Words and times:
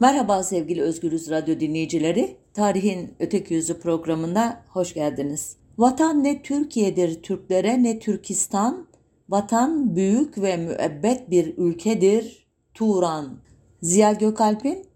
Merhaba 0.00 0.42
sevgili 0.42 0.82
Özgürüz 0.82 1.30
Radyo 1.30 1.60
dinleyicileri. 1.60 2.36
Tarihin 2.54 3.14
Öteki 3.18 3.54
Yüzü 3.54 3.80
programına 3.80 4.64
hoş 4.68 4.94
geldiniz. 4.94 5.56
Vatan 5.78 6.24
ne 6.24 6.42
Türkiye'dir 6.42 7.22
Türklere 7.22 7.82
ne 7.82 7.98
Türkistan. 7.98 8.86
Vatan 9.28 9.96
büyük 9.96 10.38
ve 10.38 10.56
müebbet 10.56 11.30
bir 11.30 11.54
ülkedir. 11.56 12.46
Turan. 12.74 13.38
Ziya 13.82 14.12
Gökalp'in 14.12 14.86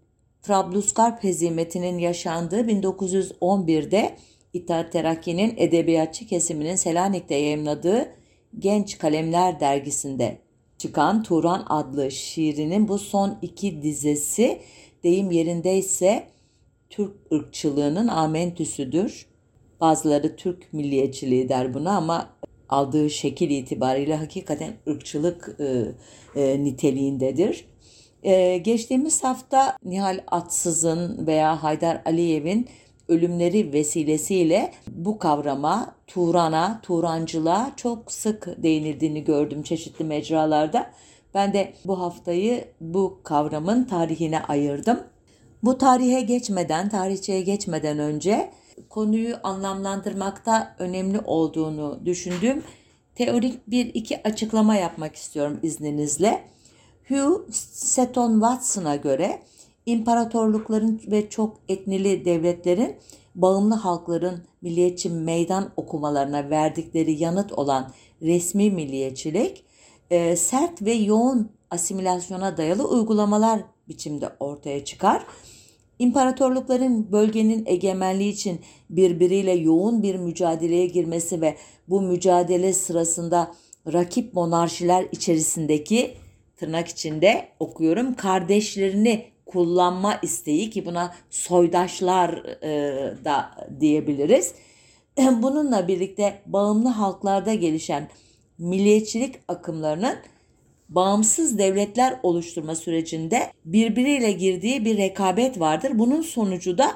Trablusgarp 0.41 1.23
hezimetinin 1.23 1.97
yaşandığı 1.97 2.61
1911'de 2.61 4.15
İttihat 4.53 4.91
Terakki'nin 4.91 5.53
edebiyatçı 5.57 6.27
kesiminin 6.27 6.75
Selanik'te 6.75 7.35
yayımladığı 7.35 8.07
Genç 8.59 8.97
Kalemler 8.97 9.59
dergisinde 9.59 10.37
çıkan 10.83 11.23
Turan 11.23 11.65
adlı 11.69 12.11
şiirinin 12.11 12.87
bu 12.87 12.99
son 12.99 13.37
iki 13.41 13.81
dizesi 13.81 14.61
deyim 15.03 15.31
yerindeyse 15.31 16.27
Türk 16.89 17.13
ırkçılığının 17.33 18.07
amentüsüdür. 18.07 19.25
Bazıları 19.81 20.35
Türk 20.35 20.73
milliyetçiliği 20.73 21.49
der 21.49 21.73
buna 21.73 21.97
ama 21.97 22.29
aldığı 22.69 23.09
şekil 23.09 23.49
itibariyle 23.49 24.15
hakikaten 24.15 24.73
ırkçılık 24.87 25.55
e, 25.59 25.85
e, 26.41 26.63
niteliğindedir. 26.63 27.65
E, 28.23 28.57
geçtiğimiz 28.57 29.23
hafta 29.23 29.77
Nihal 29.85 30.19
Atsız'ın 30.27 31.27
veya 31.27 31.63
Haydar 31.63 32.01
Aliyev'in 32.05 32.67
ölümleri 33.07 33.73
vesilesiyle 33.73 34.71
bu 34.87 35.19
kavrama, 35.19 35.95
Turan'a, 36.07 36.81
Turancılığa 36.83 37.73
çok 37.77 38.11
sık 38.11 38.63
değinildiğini 38.63 39.23
gördüm 39.23 39.63
çeşitli 39.63 40.05
mecralarda. 40.05 40.91
Ben 41.33 41.53
de 41.53 41.73
bu 41.85 41.99
haftayı 41.99 42.65
bu 42.81 43.19
kavramın 43.23 43.83
tarihine 43.83 44.43
ayırdım. 44.43 44.99
Bu 45.63 45.77
tarihe 45.77 46.21
geçmeden, 46.21 46.89
tarihçeye 46.89 47.41
geçmeden 47.41 47.99
önce 47.99 48.51
konuyu 48.89 49.35
anlamlandırmakta 49.43 50.75
önemli 50.79 51.19
olduğunu 51.19 51.99
düşündüğüm 52.05 52.63
teorik 53.15 53.67
bir 53.67 53.85
iki 53.85 54.23
açıklama 54.23 54.75
yapmak 54.75 55.15
istiyorum 55.15 55.59
izninizle. 55.63 56.43
Hugh 57.07 57.51
Seton 57.71 58.33
Watson'a 58.33 58.95
göre 58.95 59.39
imparatorlukların 59.85 61.01
ve 61.07 61.29
çok 61.29 61.57
etnili 61.69 62.25
devletlerin 62.25 62.95
bağımlı 63.35 63.75
halkların 63.75 64.43
milliyetçi 64.61 65.09
meydan 65.09 65.71
okumalarına 65.77 66.49
verdikleri 66.49 67.23
yanıt 67.23 67.51
olan 67.53 67.91
resmi 68.21 68.71
milliyetçilik 68.71 69.65
e, 70.13 70.35
sert 70.35 70.81
ve 70.81 70.93
yoğun 70.93 71.49
asimilasyona 71.69 72.57
dayalı 72.57 72.87
uygulamalar 72.87 73.59
biçimde 73.87 74.29
ortaya 74.39 74.85
çıkar. 74.85 75.25
İmparatorlukların 75.99 77.11
bölgenin 77.11 77.63
egemenliği 77.65 78.33
için 78.33 78.61
birbiriyle 78.89 79.51
yoğun 79.51 80.03
bir 80.03 80.15
mücadeleye 80.15 80.85
girmesi 80.85 81.41
ve 81.41 81.57
bu 81.87 82.01
mücadele 82.01 82.73
sırasında 82.73 83.51
rakip 83.93 84.33
monarşiler 84.33 85.05
içerisindeki 85.11 86.13
tırnak 86.55 86.87
içinde 86.87 87.47
okuyorum 87.59 88.13
kardeşlerini 88.13 89.25
kullanma 89.45 90.19
isteği 90.21 90.69
ki 90.69 90.85
buna 90.85 91.13
soydaşlar 91.29 92.29
e, 92.63 93.25
da 93.25 93.51
diyebiliriz. 93.79 94.53
Bununla 95.17 95.87
birlikte 95.87 96.41
bağımlı 96.45 96.89
halklarda 96.89 97.53
gelişen 97.53 98.09
milliyetçilik 98.57 99.35
akımlarının 99.47 100.15
bağımsız 100.89 101.57
devletler 101.57 102.19
oluşturma 102.23 102.75
sürecinde 102.75 103.51
birbiriyle 103.65 104.31
girdiği 104.31 104.85
bir 104.85 104.97
rekabet 104.97 105.59
vardır. 105.59 105.91
Bunun 105.99 106.21
sonucu 106.21 106.77
da 106.77 106.91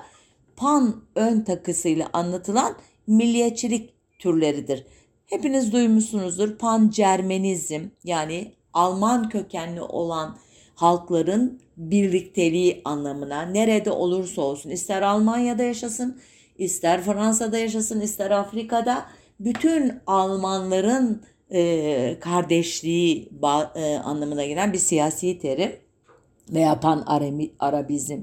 pan 0.55 1.03
ön 1.15 1.41
takısıyla 1.41 2.09
anlatılan 2.13 2.75
milliyetçilik 3.07 3.93
türleridir. 4.19 4.85
Hepiniz 5.25 5.71
duymuşsunuzdur 5.73 6.57
pan 6.57 6.89
Cermenizm 6.89 7.81
yani 8.03 8.53
Alman 8.73 9.29
kökenli 9.29 9.81
olan 9.81 10.37
halkların 10.75 11.61
birlikteliği 11.77 12.81
anlamına 12.85 13.41
nerede 13.41 13.91
olursa 13.91 14.41
olsun 14.41 14.69
ister 14.69 15.01
Almanya'da 15.01 15.63
yaşasın, 15.63 16.21
ister 16.57 17.01
Fransa'da 17.01 17.57
yaşasın, 17.57 18.01
ister 18.01 18.31
Afrika'da 18.31 19.05
bütün 19.39 19.93
Almanların 20.07 21.21
e, 21.51 22.17
kardeşliği 22.19 23.29
e, 23.75 23.97
anlamına 23.97 24.45
gelen 24.45 24.73
bir 24.73 24.77
siyasi 24.77 25.39
terim 25.39 25.75
veya 26.49 26.79
pan 26.79 27.05
arabizm, 27.59 28.19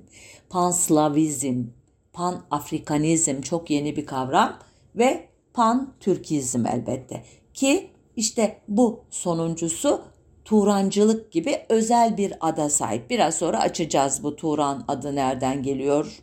pan 0.50 0.70
slavizm, 0.70 1.64
pan 2.12 2.44
afrikanizm 2.50 3.40
çok 3.40 3.70
yeni 3.70 3.96
bir 3.96 4.06
kavram 4.06 4.58
ve 4.96 5.28
pan 5.54 5.94
türkizm 6.00 6.66
elbette 6.66 7.24
ki 7.54 7.90
işte 8.16 8.60
bu 8.68 9.04
sonuncusu 9.10 10.00
Turancılık 10.44 11.32
gibi 11.32 11.58
özel 11.68 12.16
bir 12.16 12.32
ada 12.40 12.70
sahip. 12.70 13.10
Biraz 13.10 13.34
sonra 13.34 13.60
açacağız 13.60 14.22
bu 14.22 14.36
Turan 14.36 14.84
adı 14.88 15.14
nereden 15.14 15.62
geliyor? 15.62 16.20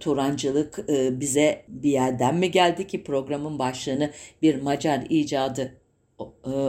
Turancılık 0.00 0.88
bize 1.20 1.64
bir 1.68 1.90
yerden 1.90 2.34
mi 2.36 2.50
geldi 2.50 2.86
ki 2.86 3.04
programın 3.04 3.58
başlığını 3.58 4.10
bir 4.42 4.62
Macar 4.62 5.06
icadı 5.08 5.74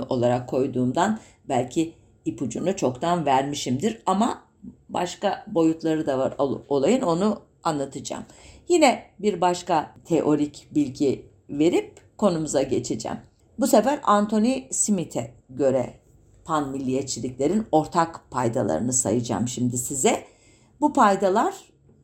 olarak 0.09 0.49
koyduğumdan 0.49 1.19
belki 1.49 1.93
ipucunu 2.25 2.75
çoktan 2.75 3.25
vermişimdir 3.25 4.01
ama 4.05 4.43
başka 4.89 5.45
boyutları 5.47 6.07
da 6.07 6.19
var 6.19 6.35
olayın 6.69 7.01
onu 7.01 7.41
anlatacağım. 7.63 8.23
Yine 8.69 9.03
bir 9.19 9.41
başka 9.41 9.95
teorik 10.05 10.67
bilgi 10.71 11.25
verip 11.49 12.01
konumuza 12.17 12.61
geçeceğim. 12.61 13.17
Bu 13.59 13.67
sefer 13.67 13.99
Anthony 14.03 14.63
Smith'e 14.71 15.33
göre 15.49 15.93
pan 16.45 16.69
milliyetçiliklerin 16.69 17.65
ortak 17.71 18.31
paydalarını 18.31 18.93
sayacağım 18.93 19.47
şimdi 19.47 19.77
size. 19.77 20.23
Bu 20.81 20.93
paydalar 20.93 21.53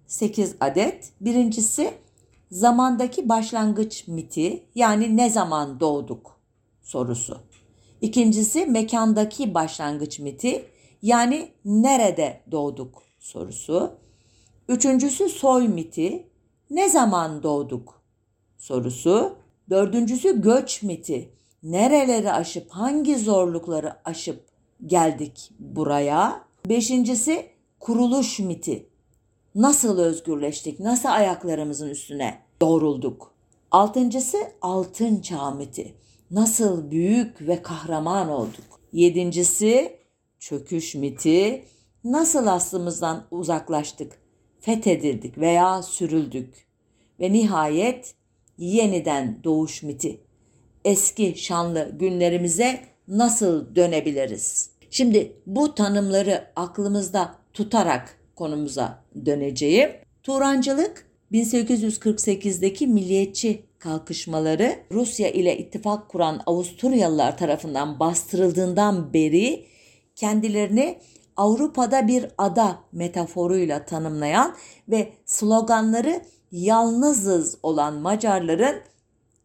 8 0.08 0.56
adet. 0.60 1.12
Birincisi 1.22 1.94
zamandaki 2.52 3.30
başlangıç 3.30 4.08
miti 4.08 4.64
yani 4.76 5.18
ne 5.18 5.30
zaman 5.30 5.80
doğduk 5.80 6.33
sorusu. 6.84 7.38
İkincisi 8.02 8.66
mekandaki 8.66 9.54
başlangıç 9.54 10.20
miti 10.20 10.66
yani 11.02 11.52
nerede 11.66 12.42
doğduk 12.52 13.04
sorusu. 13.20 13.92
Üçüncüsü 14.70 15.30
soy 15.30 15.68
miti 15.68 16.28
ne 16.70 16.90
zaman 16.90 17.44
doğduk 17.44 18.02
sorusu. 18.58 19.36
Dördüncüsü 19.70 20.42
göç 20.42 20.84
miti 20.84 21.30
nereleri 21.64 22.32
aşıp 22.32 22.70
hangi 22.70 23.18
zorlukları 23.18 23.94
aşıp 24.06 24.46
geldik 24.86 25.52
buraya. 25.60 26.44
Beşincisi 26.70 27.50
kuruluş 27.80 28.40
miti. 28.40 28.90
Nasıl 29.56 30.00
özgürleştik? 30.00 30.80
Nasıl 30.80 31.10
ayaklarımızın 31.10 31.90
üstüne 31.90 32.40
doğrulduk? 32.62 33.34
Altıncısı 33.72 34.38
altın 34.62 35.22
çağ 35.22 35.52
miti. 35.52 35.96
Nasıl 36.34 36.92
büyük 36.92 37.48
ve 37.48 37.62
kahraman 37.62 38.30
olduk? 38.30 38.80
Yedincisi 38.94 39.98
çöküş 40.40 40.96
miti. 40.96 41.64
Nasıl 42.04 42.48
aslımızdan 42.48 43.24
uzaklaştık, 43.32 44.12
fethedildik 44.60 45.38
veya 45.38 45.82
sürüldük? 45.84 46.68
Ve 47.20 47.34
nihayet 47.34 48.16
yeniden 48.58 49.40
doğuş 49.44 49.84
miti 49.84 50.20
eski 50.86 51.36
şanlı 51.38 51.96
günlerimize 52.00 52.80
nasıl 53.08 53.76
dönebiliriz? 53.76 54.70
Şimdi 54.90 55.34
bu 55.46 55.76
tanımları 55.76 56.48
aklımızda 56.56 57.36
tutarak 57.54 58.20
konumuza 58.36 59.04
döneceğim. 59.26 59.92
Turancılık 60.24 61.08
1848'deki 61.32 62.88
milliyetçi 62.88 63.64
kalkışmaları 63.84 64.80
Rusya 64.92 65.30
ile 65.30 65.58
ittifak 65.58 66.10
kuran 66.10 66.42
Avusturyalılar 66.46 67.38
tarafından 67.38 68.00
bastırıldığından 68.00 69.14
beri 69.14 69.66
kendilerini 70.16 71.00
Avrupa'da 71.38 72.08
bir 72.08 72.26
ada 72.38 72.80
metaforuyla 72.92 73.86
tanımlayan 73.86 74.56
ve 74.90 75.14
sloganları 75.26 76.22
yalnızız 76.52 77.58
olan 77.64 77.94
Macarların 77.94 78.76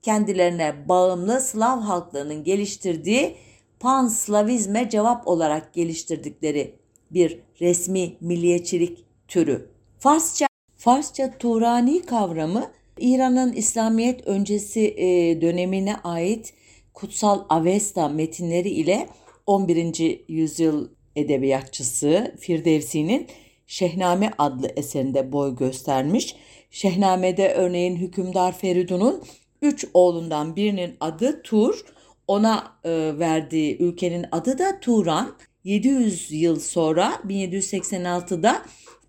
kendilerine 0.02 0.88
bağımlı 0.88 1.40
Slav 1.40 1.80
halklarının 1.80 2.44
geliştirdiği 2.44 3.36
Pan-Slavizme 3.80 4.90
cevap 4.90 5.28
olarak 5.28 5.74
geliştirdikleri 5.74 6.78
bir 7.10 7.40
resmi 7.60 8.16
milliyetçilik 8.20 9.04
türü. 9.28 9.70
Farsça 9.98 10.46
Farsça 10.76 11.38
Turani 11.38 12.06
kavramı 12.06 12.70
İran'ın 13.00 13.52
İslamiyet 13.52 14.26
öncesi 14.26 14.80
e, 14.80 15.40
dönemine 15.40 15.96
ait 15.96 16.54
Kutsal 16.94 17.44
Avesta 17.48 18.08
metinleri 18.08 18.68
ile 18.68 19.08
11. 19.46 20.24
yüzyıl 20.28 20.88
edebiyatçısı 21.16 22.34
Firdevsi'nin 22.38 23.26
Şehname 23.66 24.30
adlı 24.38 24.68
eserinde 24.76 25.32
boy 25.32 25.56
göstermiş. 25.56 26.36
Şehname'de 26.70 27.52
örneğin 27.54 27.96
hükümdar 27.96 28.58
Feridun'un 28.58 29.22
üç 29.62 29.86
oğlundan 29.94 30.56
birinin 30.56 30.96
adı 31.00 31.42
Tur, 31.42 31.84
ona 32.28 32.72
e, 32.84 32.90
verdiği 33.18 33.78
ülkenin 33.78 34.26
adı 34.32 34.58
da 34.58 34.80
Turan. 34.80 35.36
700 35.64 36.32
yıl 36.32 36.60
sonra 36.60 37.12
1786'da 37.28 38.62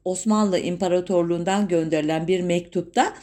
Osmanlı 0.05 0.59
İmparatorluğundan 0.59 1.67
gönderilen 1.67 2.27
bir 2.27 2.41
mektupta 2.41 3.13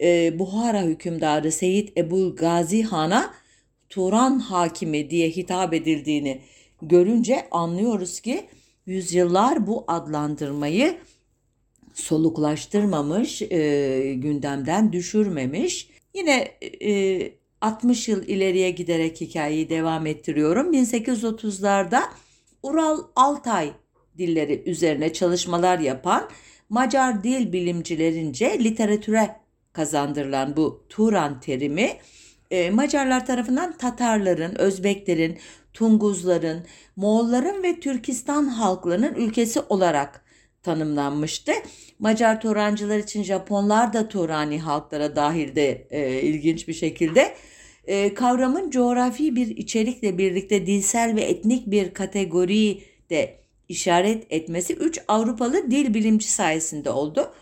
e, 0.00 0.38
Buhara 0.38 0.82
hükümdarı 0.82 1.52
Seyit 1.52 1.98
Ebu 1.98 2.36
Gazi 2.36 2.82
Han'a 2.82 3.34
Turan 3.88 4.38
hakimi 4.38 5.10
diye 5.10 5.30
hitap 5.30 5.74
edildiğini 5.74 6.40
görünce 6.82 7.48
anlıyoruz 7.50 8.20
ki 8.20 8.46
yüzyıllar 8.86 9.66
bu 9.66 9.84
adlandırmayı 9.88 10.96
soluklaştırmamış, 11.94 13.42
e, 13.42 14.14
gündemden 14.16 14.92
düşürmemiş. 14.92 15.88
Yine 16.14 16.48
e, 16.82 17.32
60 17.60 18.08
yıl 18.08 18.28
ileriye 18.28 18.70
giderek 18.70 19.20
hikayeyi 19.20 19.68
devam 19.68 20.06
ettiriyorum. 20.06 20.72
1830'larda 20.74 22.02
Ural 22.62 22.98
Altay 23.16 23.72
dilleri 24.18 24.62
üzerine 24.66 25.12
çalışmalar 25.12 25.78
yapan 25.78 26.28
Macar 26.68 27.24
dil 27.24 27.52
bilimcilerince 27.52 28.64
literatüre 28.64 29.36
kazandırılan 29.78 30.56
bu 30.56 30.84
Turan 30.88 31.40
terimi 31.40 31.90
e, 32.50 32.70
Macarlar 32.70 33.26
tarafından 33.26 33.76
Tatarların, 33.76 34.54
Özbeklerin, 34.54 35.38
Tunguzların, 35.74 36.66
Moğolların 36.96 37.62
ve 37.62 37.80
Türkistan 37.80 38.46
halklarının 38.46 39.14
ülkesi 39.14 39.60
olarak 39.60 40.24
tanımlanmıştı. 40.62 41.52
Macar 41.98 42.40
Turancılar 42.40 42.98
için 42.98 43.22
Japonlar 43.22 43.92
da 43.92 44.08
Turani 44.08 44.60
halklara 44.60 45.16
dahilde 45.16 45.86
e, 45.90 46.22
ilginç 46.22 46.68
bir 46.68 46.74
şekilde. 46.74 47.34
E, 47.84 48.14
kavramın 48.14 48.70
coğrafi 48.70 49.36
bir 49.36 49.46
içerikle 49.46 50.18
birlikte 50.18 50.66
dilsel 50.66 51.16
ve 51.16 51.20
etnik 51.20 51.66
bir 51.66 51.94
kategoriyi 51.94 52.82
de 53.10 53.40
işaret 53.68 54.26
etmesi 54.30 54.74
3 54.74 55.00
Avrupalı 55.08 55.70
dil 55.70 55.94
bilimci 55.94 56.30
sayesinde 56.30 56.90
oldu. 56.90 57.32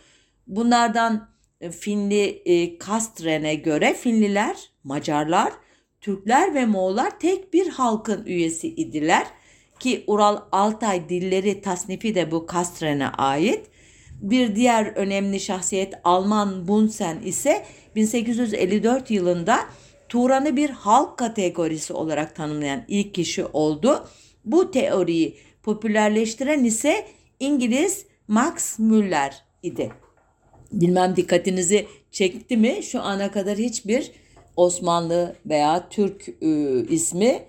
Bunlardan 0.47 1.36
Finli 1.71 2.43
e, 2.45 2.79
Kastren'e 2.79 3.55
göre 3.55 3.95
Finliler, 3.95 4.71
Macarlar, 4.85 5.53
Türkler 6.01 6.55
ve 6.55 6.67
Moğollar 6.67 7.21
tek 7.21 7.53
bir 7.53 7.69
halkın 7.69 8.27
üyesi 8.27 8.69
idiler 8.69 9.27
ki 9.81 10.05
Ural 10.07 10.41
Altay 10.53 11.09
dilleri 11.09 11.61
tasnifi 11.61 12.15
de 12.15 12.31
bu 12.31 12.47
Kastren'e 12.47 13.09
ait. 13.09 13.67
Bir 14.21 14.57
diğer 14.57 14.87
önemli 14.87 15.41
şahsiyet 15.41 15.95
Alman 16.05 16.69
Bunsen 16.69 17.21
ise 17.25 17.67
1854 17.97 19.11
yılında 19.11 19.59
Turan'ı 20.09 20.57
bir 20.57 20.71
halk 20.71 21.19
kategorisi 21.19 21.93
olarak 21.93 22.37
tanımlayan 22.37 22.85
ilk 22.89 23.15
kişi 23.15 23.45
oldu. 23.45 24.09
Bu 24.45 24.71
teoriyi 24.71 25.37
popülerleştiren 25.63 26.65
ise 26.65 27.07
İngiliz 27.41 28.07
Max 28.29 28.79
Müller 28.79 29.45
idi. 29.63 29.93
Bilmem 30.73 31.17
dikkatinizi 31.17 31.87
çekti 32.11 32.57
mi? 32.57 32.83
Şu 32.83 33.03
ana 33.03 33.31
kadar 33.31 33.59
hiçbir 33.59 34.13
Osmanlı 34.57 35.37
veya 35.47 35.89
Türk 35.89 36.29
e, 36.43 36.81
ismi 36.89 37.43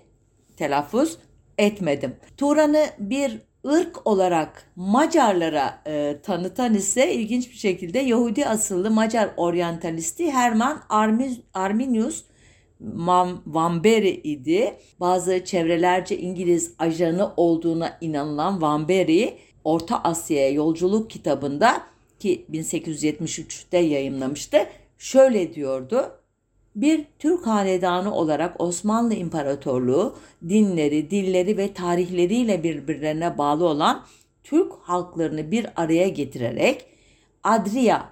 telaffuz 0.56 1.18
etmedim. 1.58 2.16
Turan'ı 2.36 2.86
bir 2.98 3.38
ırk 3.66 4.06
olarak 4.06 4.70
Macarlara 4.76 5.82
e, 5.86 6.16
tanıtan 6.22 6.74
ise 6.74 7.14
ilginç 7.14 7.50
bir 7.50 7.56
şekilde 7.56 7.98
Yahudi 7.98 8.46
asıllı 8.46 8.90
Macar 8.90 9.30
oryantalisti 9.36 10.30
Herman 10.30 10.82
Arminius 11.54 12.24
Vamberi 13.46 14.10
idi. 14.10 14.76
Bazı 15.00 15.44
çevrelerce 15.44 16.18
İngiliz 16.18 16.74
ajanı 16.78 17.32
olduğuna 17.36 17.98
inanılan 18.00 18.62
Vamberi, 18.62 19.38
Orta 19.64 20.00
Asya'ya 20.02 20.50
yolculuk 20.50 21.10
kitabında 21.10 21.82
ki 22.18 22.46
1873'te 22.52 23.78
yayımlamıştı. 23.78 24.66
Şöyle 24.98 25.54
diyordu. 25.54 26.12
Bir 26.76 27.04
Türk 27.18 27.46
hanedanı 27.46 28.14
olarak 28.14 28.60
Osmanlı 28.60 29.14
İmparatorluğu 29.14 30.16
dinleri, 30.48 31.10
dilleri 31.10 31.56
ve 31.56 31.72
tarihleriyle 31.72 32.62
birbirlerine 32.62 33.38
bağlı 33.38 33.64
olan 33.64 34.04
Türk 34.44 34.72
halklarını 34.72 35.50
bir 35.50 35.66
araya 35.76 36.08
getirerek 36.08 36.84
Adria 37.44 38.02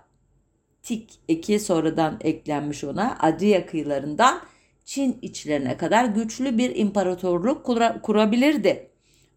tik 0.82 1.10
eki 1.28 1.60
sonradan 1.60 2.18
eklenmiş 2.20 2.84
ona 2.84 3.16
Adria 3.20 3.66
kıyılarından 3.66 4.40
Çin 4.84 5.18
içlerine 5.22 5.76
kadar 5.76 6.04
güçlü 6.04 6.58
bir 6.58 6.76
imparatorluk 6.76 7.64
kura, 7.64 8.00
kurabilirdi. 8.02 8.90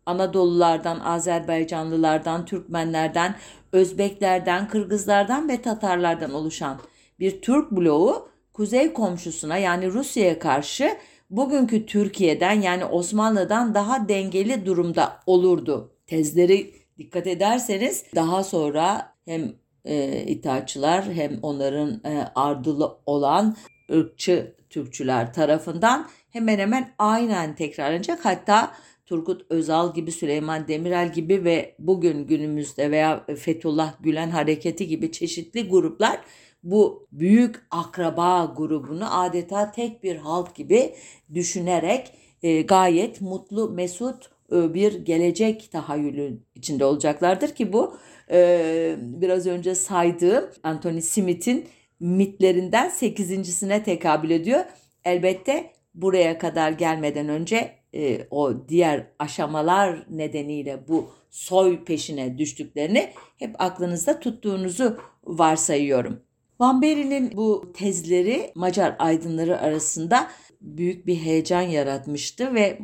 Anadolulardan, 0.09 0.99
Azerbaycanlılardan, 0.99 2.45
Türkmenlerden, 2.45 3.35
Özbeklerden, 3.71 4.67
Kırgızlardan 4.67 5.49
ve 5.49 5.61
Tatarlardan 5.61 6.33
oluşan 6.33 6.79
bir 7.19 7.41
Türk 7.41 7.71
bloğu 7.71 8.29
kuzey 8.53 8.93
komşusuna 8.93 9.57
yani 9.57 9.91
Rusya'ya 9.91 10.39
karşı 10.39 10.97
bugünkü 11.29 11.85
Türkiye'den 11.85 12.61
yani 12.61 12.85
Osmanlı'dan 12.85 13.73
daha 13.73 14.09
dengeli 14.09 14.65
durumda 14.65 15.19
olurdu. 15.25 15.91
Tezleri 16.07 16.73
dikkat 16.97 17.27
ederseniz 17.27 18.05
daha 18.15 18.43
sonra 18.43 19.13
hem 19.25 19.53
e, 19.85 20.23
itaatçılar 20.23 21.05
hem 21.13 21.39
onların 21.41 22.01
e, 22.05 22.31
ardılı 22.35 22.97
olan 23.05 23.55
ırkçı 23.91 24.55
Türkçüler 24.69 25.33
tarafından 25.33 26.07
hemen 26.29 26.59
hemen 26.59 26.93
aynen 26.97 27.55
tekrarlanacak. 27.55 28.25
Hatta 28.25 28.71
Turgut 29.09 29.45
Özal 29.49 29.93
gibi, 29.93 30.11
Süleyman 30.11 30.67
Demirel 30.67 31.13
gibi 31.13 31.43
ve 31.43 31.75
bugün 31.79 32.27
günümüzde 32.27 32.91
veya 32.91 33.25
Fethullah 33.37 33.93
Gülen 34.03 34.29
hareketi 34.29 34.87
gibi 34.87 35.11
çeşitli 35.11 35.69
gruplar 35.69 36.19
bu 36.63 37.07
büyük 37.11 37.55
akraba 37.71 38.53
grubunu 38.57 39.21
adeta 39.21 39.71
tek 39.71 40.03
bir 40.03 40.15
halk 40.15 40.55
gibi 40.55 40.93
düşünerek 41.33 42.11
e, 42.43 42.61
gayet 42.61 43.21
mutlu, 43.21 43.69
mesut 43.69 44.29
e, 44.51 44.73
bir 44.73 45.05
gelecek 45.05 45.71
tahayyülü 45.71 46.39
içinde 46.55 46.85
olacaklardır 46.85 47.49
ki 47.55 47.73
bu 47.73 47.93
e, 48.31 48.95
biraz 48.99 49.47
önce 49.47 49.75
saydığım 49.75 50.49
Anthony 50.63 51.01
Smith'in 51.01 51.65
mitlerinden 51.99 52.89
sekizincisine 52.89 53.83
tekabül 53.83 54.29
ediyor. 54.29 54.65
Elbette 55.05 55.71
buraya 55.95 56.37
kadar 56.37 56.71
gelmeden 56.71 57.29
önce 57.29 57.78
e, 57.93 58.27
o 58.31 58.67
diğer 58.67 59.07
aşamalar 59.19 60.05
nedeniyle 60.09 60.87
bu 60.87 61.11
soy 61.29 61.83
peşine 61.83 62.37
düştüklerini 62.37 63.09
hep 63.37 63.55
aklınızda 63.59 64.19
tuttuğunuzu 64.19 64.97
varsayıyorum. 65.23 66.19
Van 66.59 66.81
Beri'nin 66.81 67.37
bu 67.37 67.73
tezleri 67.73 68.51
Macar 68.55 68.95
aydınları 68.99 69.61
arasında 69.61 70.27
büyük 70.61 71.07
bir 71.07 71.15
heyecan 71.15 71.61
yaratmıştı 71.61 72.53
ve 72.53 72.79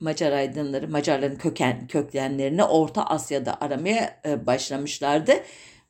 Macar 0.00 0.32
aydınları 0.32 0.88
Macarların 0.88 1.36
köken 1.36 1.86
köklenlerini 1.86 2.64
Orta 2.64 3.06
Asya'da 3.06 3.60
aramaya 3.60 4.20
e, 4.26 4.46
başlamışlardı. 4.46 5.32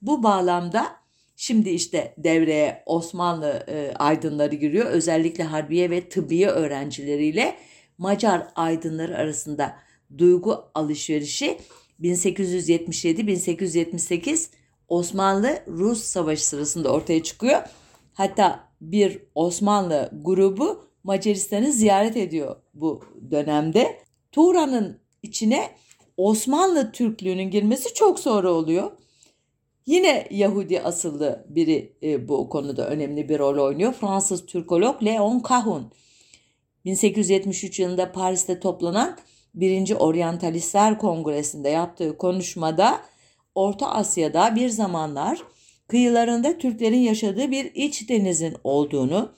Bu 0.03 0.23
bağlamda 0.23 0.99
Şimdi 1.41 1.71
işte 1.71 2.15
devreye 2.19 2.83
Osmanlı 2.87 3.65
e, 3.69 3.93
aydınları 3.99 4.55
giriyor. 4.55 4.87
Özellikle 4.87 5.45
harbiye 5.45 5.91
ve 5.91 6.09
tıbbiye 6.09 6.49
öğrencileriyle 6.49 7.57
Macar 7.99 8.49
aydınları 8.55 9.17
arasında 9.17 9.77
duygu 10.19 10.65
alışverişi 10.75 11.59
1877-1878 12.01 14.49
Osmanlı-Rus 14.89 16.03
savaşı 16.03 16.47
sırasında 16.47 16.93
ortaya 16.93 17.23
çıkıyor. 17.23 17.63
Hatta 18.15 18.69
bir 18.81 19.23
Osmanlı 19.35 20.11
grubu 20.23 20.89
Macaristan'ı 21.05 21.73
ziyaret 21.73 22.17
ediyor 22.17 22.57
bu 22.75 23.05
dönemde. 23.31 23.99
Turan'ın 24.33 25.01
içine 25.23 25.71
Osmanlı 26.17 26.93
Türklüğünün 26.93 27.51
girmesi 27.51 27.95
çok 27.95 28.21
sonra 28.21 28.53
oluyor. 28.53 28.91
Yine 29.87 30.29
Yahudi 30.31 30.81
asıllı 30.81 31.47
biri 31.49 31.97
e, 32.03 32.29
bu 32.29 32.49
konuda 32.49 32.89
önemli 32.89 33.29
bir 33.29 33.39
rol 33.39 33.67
oynuyor. 33.67 33.93
Fransız 33.93 34.47
Türkolog 34.47 35.05
Leon 35.05 35.43
Cahun. 35.49 35.93
1873 36.85 37.81
yılında 37.81 38.13
Paris'te 38.13 38.61
toplanan 38.61 39.19
1. 39.55 39.91
Oryantalistler 39.91 40.99
Kongresi'nde 40.99 41.69
yaptığı 41.69 42.19
konuşmada 42.19 43.01
Orta 43.55 43.91
Asya'da 43.91 44.57
bir 44.57 44.69
zamanlar 44.69 45.43
kıyılarında 45.89 46.59
Türklerin 46.59 47.01
yaşadığı 47.01 47.51
bir 47.51 47.71
iç 47.75 48.09
denizin 48.09 48.57
olduğunu, 48.65 49.33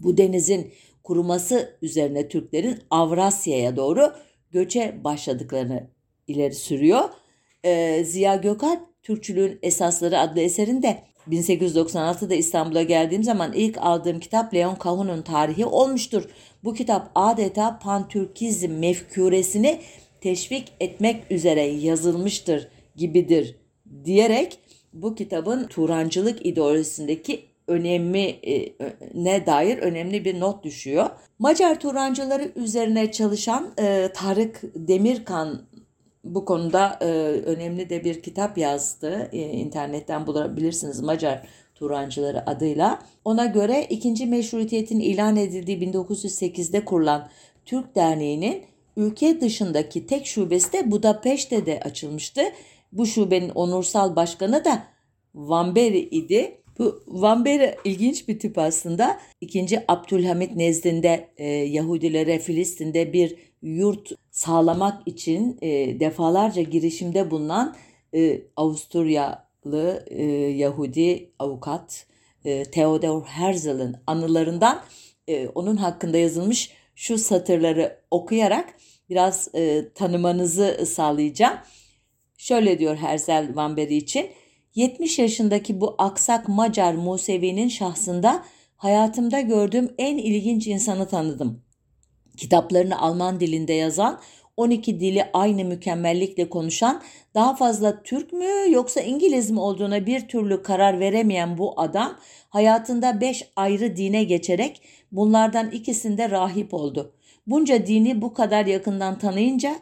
bu 0.00 0.16
denizin 0.16 0.72
kuruması 1.02 1.78
üzerine 1.82 2.28
Türklerin 2.28 2.78
Avrasya'ya 2.90 3.76
doğru 3.76 4.12
göçe 4.50 5.00
başladıklarını 5.04 5.90
ileri 6.26 6.54
sürüyor. 6.54 7.08
Ee, 7.64 8.04
Ziya 8.04 8.36
Gökalp 8.36 9.02
Türkçülüğün 9.02 9.58
Esasları 9.62 10.18
adlı 10.18 10.40
eserinde 10.40 11.02
1896'da 11.30 12.34
İstanbul'a 12.34 12.82
geldiğim 12.82 13.24
zaman 13.24 13.52
ilk 13.52 13.78
aldığım 13.78 14.20
kitap 14.20 14.54
Leon 14.54 14.74
Kahun'un 14.74 15.22
tarihi 15.22 15.66
olmuştur. 15.66 16.24
Bu 16.64 16.74
kitap 16.74 17.10
adeta 17.14 17.78
pantürkizm 17.78 18.72
mefkuresini 18.72 19.80
teşvik 20.20 20.72
etmek 20.80 21.30
üzere 21.30 21.62
yazılmıştır 21.62 22.68
gibidir 22.96 23.56
diyerek 24.04 24.58
bu 24.92 25.14
kitabın 25.14 25.66
Turancılık 25.66 26.46
ideolojisindeki 26.46 27.44
önemi 27.68 28.20
e, 28.20 28.72
ne 29.14 29.46
dair 29.46 29.78
önemli 29.78 30.24
bir 30.24 30.40
not 30.40 30.64
düşüyor. 30.64 31.10
Macar 31.38 31.80
Turancıları 31.80 32.52
üzerine 32.56 33.12
çalışan 33.12 33.72
e, 33.78 34.08
Tarık 34.14 34.60
Demirkan 34.74 35.62
bu 36.24 36.44
konuda 36.44 36.98
e, 37.00 37.06
önemli 37.46 37.90
de 37.90 38.04
bir 38.04 38.22
kitap 38.22 38.58
yazdı. 38.58 39.28
E, 39.32 39.38
internetten 39.38 40.26
bulabilirsiniz 40.26 41.00
Macar 41.00 41.46
Turancıları 41.82 42.50
adıyla. 42.50 43.02
Ona 43.24 43.46
göre 43.46 43.86
ikinci 43.90 44.26
meşrutiyetin 44.26 45.00
ilan 45.00 45.36
edildiği 45.36 45.78
1908'de 45.78 46.84
kurulan 46.84 47.28
Türk 47.64 47.94
Derneği'nin 47.94 48.62
ülke 48.96 49.40
dışındaki 49.40 50.06
tek 50.06 50.26
şubesi 50.26 50.72
de 50.72 50.90
Budapeşte 50.90 51.66
de 51.66 51.80
açılmıştı. 51.80 52.42
Bu 52.92 53.06
şubenin 53.06 53.48
onursal 53.48 54.16
başkanı 54.16 54.64
da 54.64 54.82
Vamberi 55.34 55.98
idi. 55.98 56.58
Bu 56.78 57.02
Vamberi 57.06 57.74
ilginç 57.84 58.28
bir 58.28 58.38
tip 58.38 58.58
aslında. 58.58 59.18
İkinci 59.40 59.84
Abdülhamit 59.88 60.56
nezdinde 60.56 61.28
e, 61.36 61.48
Yahudilere 61.48 62.38
Filistin'de 62.38 63.12
bir 63.12 63.36
yurt 63.62 64.12
sağlamak 64.30 65.08
için 65.08 65.58
e, 65.62 66.00
defalarca 66.00 66.62
girişimde 66.62 67.30
bulunan 67.30 67.76
e, 68.14 68.42
Avusturyalı 69.62 70.04
e, 70.06 70.24
Yahudi 70.56 71.30
avukat 71.38 72.06
e, 72.44 72.62
Theodor 72.64 73.24
Herzl'ın 73.24 73.96
anılarından 74.06 74.82
e, 75.28 75.48
onun 75.48 75.76
hakkında 75.76 76.18
yazılmış 76.18 76.70
şu 76.94 77.18
satırları 77.18 77.98
okuyarak 78.10 78.74
biraz 79.10 79.48
e, 79.54 79.92
tanımanızı 79.94 80.86
sağlayacağım. 80.86 81.58
Şöyle 82.38 82.78
diyor 82.78 82.96
Herzl 82.96 83.56
Vamberi 83.56 83.96
için. 83.96 84.30
70 84.74 85.18
yaşındaki 85.18 85.80
bu 85.80 85.94
aksak 85.98 86.48
Macar 86.48 86.94
Musevi'nin 86.94 87.68
şahsında 87.68 88.44
hayatımda 88.76 89.40
gördüğüm 89.40 89.94
en 89.98 90.18
ilginç 90.18 90.66
insanı 90.66 91.08
tanıdım. 91.08 91.62
Kitaplarını 92.36 93.00
Alman 93.00 93.40
dilinde 93.40 93.72
yazan, 93.72 94.20
12 94.56 95.00
dili 95.00 95.24
aynı 95.32 95.64
mükemmellikle 95.64 96.48
konuşan, 96.48 97.02
daha 97.34 97.56
fazla 97.56 98.02
Türk 98.02 98.32
mü 98.32 98.48
yoksa 98.70 99.00
İngiliz 99.00 99.50
mi 99.50 99.60
olduğuna 99.60 100.06
bir 100.06 100.28
türlü 100.28 100.62
karar 100.62 101.00
veremeyen 101.00 101.58
bu 101.58 101.80
adam 101.80 102.18
hayatında 102.48 103.20
5 103.20 103.48
ayrı 103.56 103.96
dine 103.96 104.24
geçerek 104.24 104.82
bunlardan 105.12 105.70
ikisinde 105.70 106.30
rahip 106.30 106.74
oldu. 106.74 107.14
Bunca 107.46 107.86
dini 107.86 108.22
bu 108.22 108.34
kadar 108.34 108.66
yakından 108.66 109.18
tanıyınca 109.18 109.76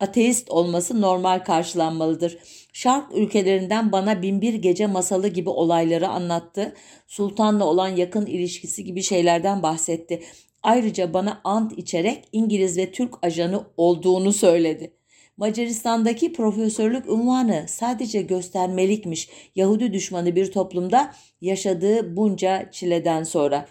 ateist 0.00 0.50
olması 0.50 1.00
normal 1.00 1.38
karşılanmalıdır. 1.38 2.38
Şark 2.72 3.16
ülkelerinden 3.16 3.92
bana 3.92 4.22
binbir 4.22 4.54
gece 4.54 4.86
masalı 4.86 5.28
gibi 5.28 5.50
olayları 5.50 6.08
anlattı. 6.08 6.74
Sultanla 7.06 7.64
olan 7.64 7.88
yakın 7.88 8.26
ilişkisi 8.26 8.84
gibi 8.84 9.02
şeylerden 9.02 9.62
bahsetti. 9.62 10.22
Ayrıca 10.62 11.14
bana 11.14 11.40
ant 11.44 11.78
içerek 11.78 12.28
İngiliz 12.32 12.76
ve 12.76 12.92
Türk 12.92 13.14
ajanı 13.22 13.64
olduğunu 13.76 14.32
söyledi. 14.32 14.92
Macaristan'daki 15.36 16.32
profesörlük 16.32 17.08
unvanı 17.08 17.64
sadece 17.68 18.22
göstermelikmiş 18.22 19.28
Yahudi 19.54 19.92
düşmanı 19.92 20.36
bir 20.36 20.52
toplumda 20.52 21.14
yaşadığı 21.40 22.16
bunca 22.16 22.70
çileden 22.70 23.22
sonra. 23.22 23.66